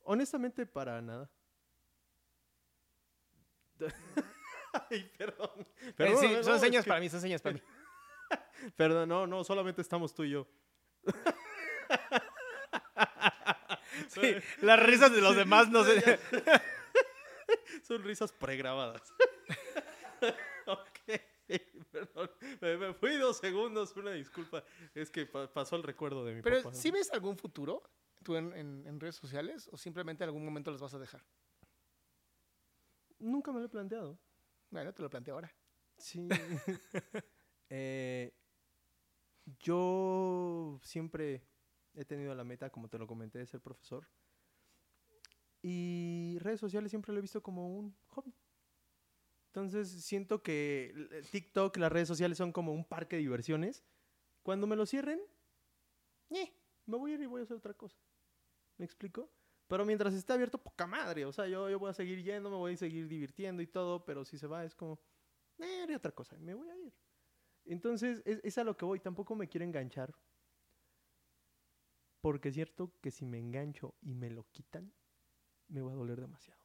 Honestamente, 0.00 0.66
para 0.66 1.00
nada. 1.00 1.30
Ay, 4.90 5.10
perdón. 5.16 5.50
Eh, 5.98 6.14
sí, 6.20 6.28
no, 6.28 6.42
son 6.44 6.54
es 6.56 6.60
señas 6.60 6.84
que- 6.84 6.88
para 6.88 7.00
mí, 7.00 7.08
son 7.08 7.20
señas 7.20 7.40
para 7.42 7.54
mí. 7.54 7.62
Perdón, 8.76 9.08
no, 9.08 9.26
no, 9.26 9.42
solamente 9.44 9.80
estamos 9.82 10.14
tú 10.14 10.24
y 10.24 10.30
yo. 10.30 10.46
Sí, 14.08 14.34
las 14.62 14.80
risas 14.82 15.12
de 15.12 15.20
los 15.20 15.34
demás 15.36 15.68
no. 15.70 15.84
Son 17.82 18.02
risas 18.02 18.32
pregrabadas. 18.32 19.02
ok, 20.66 21.20
perdón. 21.90 22.30
me, 22.60 22.94
fui 22.94 23.16
dos 23.16 23.38
segundos, 23.38 23.94
una 23.96 24.12
disculpa. 24.12 24.62
Es 24.94 25.10
que 25.10 25.26
pa- 25.26 25.52
pasó 25.52 25.76
el 25.76 25.82
recuerdo 25.82 26.24
de 26.24 26.34
mi 26.34 26.42
Pero, 26.42 26.62
papá. 26.62 26.74
¿sí 26.74 26.90
ves 26.90 27.10
algún 27.12 27.36
futuro 27.36 27.82
tú 28.22 28.36
en, 28.36 28.52
en- 28.54 28.86
en 28.86 29.00
redes 29.00 29.16
sociales 29.16 29.68
o 29.72 29.76
simplemente 29.76 30.24
en 30.24 30.28
algún 30.28 30.44
momento 30.44 30.70
los 30.70 30.80
vas 30.80 30.94
a 30.94 30.98
dejar? 30.98 31.22
Nunca 33.18 33.52
me 33.52 33.60
lo 33.60 33.66
he 33.66 33.68
planteado. 33.68 34.18
Bueno, 34.70 34.92
te 34.92 35.02
lo 35.02 35.10
planteo 35.10 35.34
ahora. 35.34 35.52
Sí. 35.96 36.28
Eh, 37.70 38.32
yo 39.60 40.80
siempre 40.82 41.46
he 41.92 42.06
tenido 42.06 42.34
la 42.34 42.44
meta, 42.44 42.70
como 42.70 42.88
te 42.88 42.98
lo 42.98 43.06
comenté, 43.06 43.38
de 43.38 43.46
ser 43.46 43.60
profesor. 43.60 44.08
Y 45.60 46.38
redes 46.40 46.60
sociales 46.60 46.90
siempre 46.90 47.12
lo 47.12 47.18
he 47.18 47.20
visto 47.20 47.42
como 47.42 47.76
un 47.76 47.94
hobby. 48.06 48.34
Entonces 49.48 49.90
siento 50.04 50.42
que 50.42 50.94
TikTok, 51.30 51.76
las 51.78 51.92
redes 51.92 52.08
sociales 52.08 52.38
son 52.38 52.52
como 52.52 52.72
un 52.72 52.84
parque 52.84 53.16
de 53.16 53.22
diversiones. 53.22 53.84
Cuando 54.42 54.66
me 54.66 54.76
lo 54.76 54.86
cierren, 54.86 55.20
eh, 56.30 56.52
me 56.86 56.96
voy 56.96 57.12
a 57.12 57.14
ir 57.14 57.20
y 57.20 57.26
voy 57.26 57.40
a 57.40 57.44
hacer 57.44 57.56
otra 57.56 57.74
cosa. 57.74 57.98
¿Me 58.76 58.84
explico? 58.84 59.30
Pero 59.68 59.84
mientras 59.84 60.14
esté 60.14 60.32
abierto, 60.32 60.58
poca 60.58 60.86
madre. 60.86 61.24
O 61.26 61.32
sea, 61.32 61.46
yo, 61.46 61.68
yo 61.70 61.78
voy 61.78 61.90
a 61.90 61.94
seguir 61.94 62.22
yendo, 62.22 62.50
me 62.50 62.56
voy 62.56 62.72
a 62.72 62.76
seguir 62.76 63.06
divirtiendo 63.06 63.62
y 63.62 63.66
todo, 63.66 64.04
pero 64.04 64.24
si 64.24 64.38
se 64.38 64.46
va 64.46 64.64
es 64.64 64.74
como, 64.74 64.98
eh, 65.58 65.82
haré 65.82 65.94
otra 65.94 66.12
cosa, 66.12 66.36
me 66.38 66.54
voy 66.54 66.68
a 66.70 66.76
ir. 66.76 66.92
Entonces, 67.66 68.22
es, 68.24 68.40
es 68.42 68.58
a 68.58 68.64
lo 68.64 68.76
que 68.76 68.86
voy, 68.86 68.98
tampoco 68.98 69.34
me 69.36 69.48
quiero 69.48 69.64
enganchar. 69.64 70.14
Porque 72.20 72.48
es 72.48 72.54
cierto 72.54 72.92
que 73.00 73.10
si 73.10 73.26
me 73.26 73.38
engancho 73.38 73.94
y 74.00 74.14
me 74.14 74.30
lo 74.30 74.44
quitan, 74.50 74.92
me 75.68 75.82
va 75.82 75.92
a 75.92 75.94
doler 75.94 76.20
demasiado, 76.20 76.60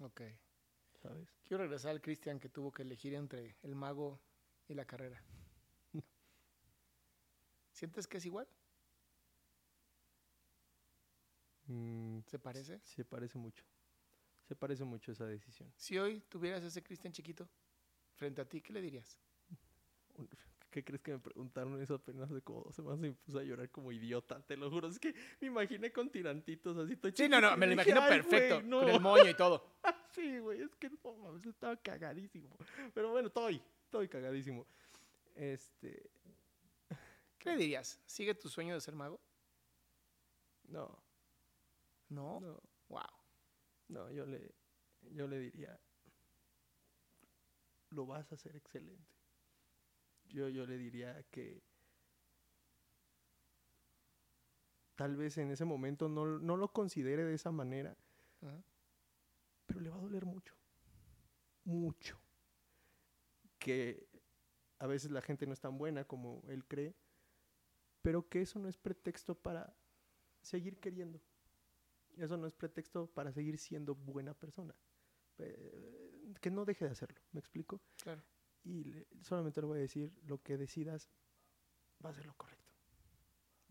Ok. 0.00 0.22
¿sabes? 1.02 1.28
Quiero 1.44 1.62
regresar 1.62 1.90
al 1.90 2.00
Cristian 2.00 2.40
que 2.40 2.48
tuvo 2.48 2.72
que 2.72 2.82
elegir 2.82 3.14
entre 3.14 3.56
el 3.62 3.74
mago 3.74 4.20
y 4.66 4.74
la 4.74 4.86
carrera. 4.86 5.22
¿Sientes 7.72 8.06
que 8.06 8.16
es 8.16 8.26
igual? 8.26 8.48
Mm, 11.66 12.20
¿Se 12.26 12.38
parece? 12.38 12.80
se 12.84 13.04
parece 13.04 13.38
mucho. 13.38 13.64
Se 14.46 14.54
parece 14.54 14.84
mucho 14.84 15.12
esa 15.12 15.26
decisión. 15.26 15.72
Si 15.76 15.98
hoy 15.98 16.20
tuvieras 16.28 16.62
ese 16.64 16.82
Cristian 16.82 17.12
chiquito 17.12 17.48
frente 18.14 18.40
a 18.42 18.44
ti, 18.48 18.60
¿qué 18.60 18.72
le 18.74 18.82
dirías? 18.82 19.18
¿Qué 20.70 20.84
crees 20.84 21.00
que 21.02 21.12
me 21.12 21.18
preguntaron 21.20 21.80
eso 21.80 21.94
apenas 21.94 22.30
hace 22.30 22.42
como 22.42 22.62
dos 22.62 22.74
semanas 22.74 22.98
y 22.98 23.02
me 23.02 23.12
puse 23.14 23.38
a 23.38 23.42
llorar 23.42 23.70
como 23.70 23.92
idiota? 23.92 24.40
Te 24.44 24.56
lo 24.56 24.70
juro, 24.70 24.88
es 24.88 24.98
que 24.98 25.14
me 25.40 25.46
imaginé 25.46 25.92
con 25.92 26.10
tirantitos 26.10 26.76
así. 26.76 26.96
todo 26.96 27.12
Sí, 27.14 27.28
no, 27.28 27.40
no, 27.40 27.56
me 27.56 27.66
lo 27.66 27.72
imagino 27.74 28.00
"Ay, 28.02 28.08
perfecto, 28.20 28.56
güey, 28.56 28.66
no". 28.68 28.80
con 28.80 28.88
el 28.90 29.00
moño 29.00 29.30
y 29.30 29.34
todo. 29.34 29.74
Sí, 30.14 30.38
güey, 30.38 30.62
es 30.62 30.72
que 30.76 30.88
no 30.90 31.12
mames, 31.16 31.44
estaba 31.44 31.76
cagadísimo. 31.76 32.56
Pero 32.94 33.10
bueno, 33.10 33.26
estoy, 33.28 33.60
estoy 33.84 34.08
cagadísimo. 34.08 34.64
Este, 35.34 36.08
¿Qué 37.38 37.50
le 37.50 37.56
dirías? 37.56 38.00
¿Sigue 38.06 38.32
tu 38.34 38.48
sueño 38.48 38.74
de 38.74 38.80
ser 38.80 38.94
mago? 38.94 39.20
no, 40.68 40.96
No. 42.14 42.40
no, 42.40 42.62
Wow. 42.88 43.02
no, 43.88 44.10
yo 44.12 44.26
le, 44.26 44.54
yo 45.10 45.26
le 45.26 45.38
diría, 45.38 45.80
lo 47.90 48.06
vas 48.06 48.30
a 48.30 48.34
hacer 48.34 48.56
excelente. 48.56 49.12
Yo, 50.28 50.48
yo 50.48 50.66
le 50.66 50.78
diría 50.78 51.22
que 51.30 51.62
tal 54.94 55.16
vez 55.16 55.38
en 55.38 55.50
ese 55.50 55.64
momento 55.64 56.08
no, 56.08 56.38
no 56.38 56.56
lo 56.56 56.72
considere 56.72 57.24
de 57.24 57.34
esa 57.34 57.50
manera, 57.50 57.96
pero 59.66 59.80
le 59.80 59.90
va 59.90 59.96
a 59.96 60.00
doler 60.00 60.24
mucho. 60.24 60.54
Mucho. 61.64 62.18
Que 63.58 64.06
a 64.78 64.86
veces 64.86 65.10
la 65.10 65.22
gente 65.22 65.46
no 65.46 65.52
es 65.52 65.60
tan 65.60 65.78
buena 65.78 66.04
como 66.04 66.42
él 66.48 66.64
cree, 66.66 66.94
pero 68.02 68.28
que 68.28 68.42
eso 68.42 68.58
no 68.58 68.68
es 68.68 68.76
pretexto 68.76 69.34
para 69.34 69.74
seguir 70.42 70.78
queriendo. 70.78 71.20
Eso 72.18 72.36
no 72.36 72.46
es 72.46 72.54
pretexto 72.54 73.06
para 73.06 73.32
seguir 73.32 73.58
siendo 73.58 73.94
buena 73.94 74.34
persona. 74.34 74.74
Eh, 75.38 76.32
que 76.40 76.50
no 76.50 76.64
deje 76.64 76.84
de 76.84 76.92
hacerlo, 76.92 77.20
¿me 77.32 77.40
explico? 77.40 77.80
Claro. 78.02 78.22
Y 78.64 78.84
le- 78.84 79.06
solamente 79.22 79.60
le 79.60 79.66
voy 79.66 79.78
a 79.78 79.82
decir, 79.82 80.12
lo 80.26 80.40
que 80.42 80.56
decidas 80.56 81.08
va 82.04 82.10
a 82.10 82.14
ser 82.14 82.26
lo 82.26 82.34
correcto. 82.36 82.72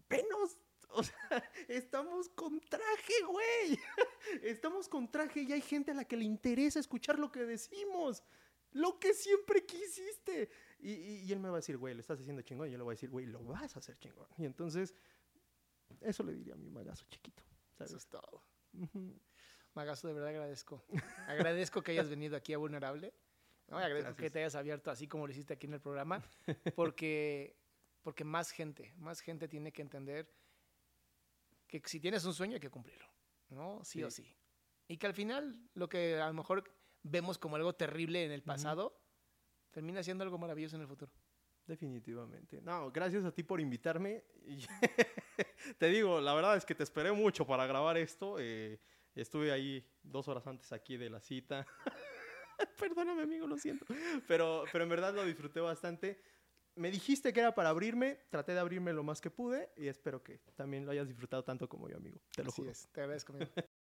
Venos, 0.10 0.58
o 0.90 1.04
sea, 1.04 1.16
estamos 1.68 2.30
con 2.30 2.60
traje, 2.62 3.14
güey. 3.28 3.80
Estamos 4.44 4.88
con 4.88 5.10
traje 5.12 5.42
y 5.42 5.52
hay 5.52 5.62
gente 5.62 5.92
a 5.92 5.94
la 5.96 6.06
que 6.06 6.16
le 6.18 6.24
interesa 6.26 6.80
escuchar 6.80 7.20
lo 7.20 7.32
que 7.32 7.44
decimos. 7.46 8.24
Lo 8.72 9.00
que 9.00 9.14
siempre 9.14 9.66
quisiste. 9.66 10.50
Y, 10.80 10.92
y- 10.92 11.20
y 11.26 11.32
él 11.32 11.40
me 11.40 11.50
va 11.50 11.56
a 11.56 11.60
decir, 11.60 11.78
güey, 11.78 11.94
lo 11.94 12.00
estás 12.02 12.20
haciendo 12.20 12.42
chingón. 12.42 12.68
Y 12.68 12.72
yo 12.72 12.78
le 12.78 12.84
voy 12.84 12.94
a 12.94 12.96
decir, 12.96 13.10
güey, 13.10 13.26
lo 13.26 13.44
vas 13.44 13.76
a 13.76 13.80
hacer 13.80 13.98
chingón. 14.00 14.28
Y 14.38 14.46
entonces, 14.46 14.94
eso 16.02 16.24
le 16.24 16.34
diría 16.34 16.54
a 16.54 16.58
mi 16.58 16.70
magazo 16.70 17.06
chiquito. 17.10 17.44
Eso 17.80 17.98
es 17.98 18.08
todo. 18.08 18.44
Magazo, 19.74 20.08
de 20.08 20.14
verdad 20.14 20.30
agradezco. 20.30 20.84
agradezco 21.28 21.82
que 21.82 21.92
hayas 21.92 22.10
venido 22.10 22.36
aquí 22.36 22.54
a 22.54 22.58
Vulnerable. 22.58 23.14
agradezco 23.70 24.16
que 24.16 24.30
te 24.30 24.40
hayas 24.40 24.56
abierto 24.56 24.92
así 24.92 25.08
como 25.08 25.26
lo 25.26 25.32
hiciste 25.32 25.54
aquí 25.54 25.68
en 25.68 25.74
el 25.74 25.82
programa. 25.82 26.24
Porque, 26.76 27.58
porque 28.02 28.24
más 28.24 28.52
gente, 28.52 28.94
más 28.98 29.22
gente 29.22 29.48
tiene 29.48 29.72
que 29.72 29.82
entender 29.82 30.32
que 31.68 31.82
si 31.86 32.00
tienes 32.00 32.24
un 32.26 32.34
sueño 32.34 32.56
hay 32.56 32.60
que 32.60 32.70
cumplirlo. 32.70 33.08
¿no? 33.50 33.84
Sí, 33.84 34.04
o 34.04 34.12
sí. 34.12 34.36
Y 34.88 34.98
que 34.98 35.08
al 35.08 35.14
final 35.14 35.70
lo 35.74 35.88
que 35.88 36.20
a 36.20 36.28
lo 36.28 36.34
mejor 36.34 36.64
vemos 37.04 37.38
como 37.38 37.56
algo 37.56 37.74
terrible 37.74 38.26
en 38.26 38.32
el 38.32 38.44
pasado, 38.44 39.00
termina 39.72 40.04
siendo 40.04 40.24
algo 40.24 40.38
maravilloso 40.38 40.76
en 40.76 40.82
el 40.82 40.88
futuro. 40.88 41.12
Definitivamente. 41.66 42.62
No, 42.62 42.92
gracias 42.92 43.24
a 43.26 43.32
ti 43.34 43.44
por 43.44 43.60
invitarme. 43.62 44.24
Te 45.78 45.88
digo, 45.88 46.20
la 46.20 46.34
verdad 46.34 46.58
es 46.58 46.66
que 46.66 46.76
te 46.76 46.84
esperé 46.84 47.12
mucho 47.12 47.48
para 47.48 47.66
grabar 47.66 47.98
esto. 47.98 48.36
eh, 48.40 48.80
estuve 49.16 49.52
ahí 49.52 49.86
dos 50.02 50.28
horas 50.28 50.46
antes 50.48 50.72
aquí 50.74 50.98
de 50.98 51.10
la 51.10 51.20
cita. 51.22 51.66
Perdóname, 52.80 53.24
amigo, 53.24 53.48
lo 53.48 53.58
siento. 53.58 53.86
Pero, 54.28 54.66
pero 54.72 54.84
en 54.84 54.90
verdad 54.90 55.14
lo 55.14 55.24
disfruté 55.26 55.60
bastante. 55.60 56.22
Me 56.76 56.90
dijiste 56.92 57.32
que 57.34 57.40
era 57.40 57.54
para 57.54 57.70
abrirme, 57.70 58.20
traté 58.30 58.54
de 58.54 58.60
abrirme 58.60 58.94
lo 58.94 59.04
más 59.04 59.22
que 59.22 59.30
pude 59.30 59.72
y 59.78 59.88
espero 59.88 60.24
que 60.24 60.40
también 60.56 60.86
lo 60.86 60.92
hayas 60.92 61.08
disfrutado 61.08 61.44
tanto 61.44 61.70
como 61.70 61.88
yo, 61.88 61.98
amigo. 61.98 62.20
Te 62.36 62.44
lo 62.44 62.50
Así 62.50 62.62
juro. 62.62 62.72
es, 62.72 62.88
te 62.92 63.02
agradezco. 63.02 63.34
amigo. 63.34 63.52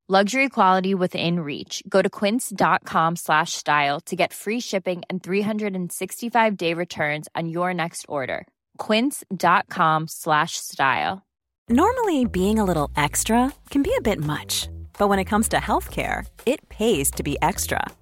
Luxury 0.11 0.49
quality 0.49 0.93
within 0.93 1.39
reach. 1.39 1.81
Go 1.87 2.01
to 2.01 2.09
quince.com 2.09 3.15
slash 3.15 3.53
style 3.53 4.01
to 4.01 4.13
get 4.13 4.33
free 4.33 4.59
shipping 4.59 5.03
and 5.09 5.23
365 5.23 6.57
day 6.57 6.73
returns 6.73 7.29
on 7.33 7.47
your 7.47 7.73
next 7.73 8.05
order. 8.09 8.45
Quince.com 8.77 10.09
slash 10.09 10.57
style. 10.57 11.21
Normally, 11.69 12.25
being 12.25 12.59
a 12.59 12.65
little 12.65 12.91
extra 12.97 13.53
can 13.69 13.83
be 13.83 13.93
a 13.97 14.01
bit 14.01 14.19
much, 14.19 14.67
but 14.99 15.07
when 15.07 15.17
it 15.17 15.31
comes 15.31 15.47
to 15.47 15.57
healthcare, 15.57 16.27
it 16.45 16.67
pays 16.67 17.09
to 17.11 17.23
be 17.23 17.37
extra. 17.41 17.81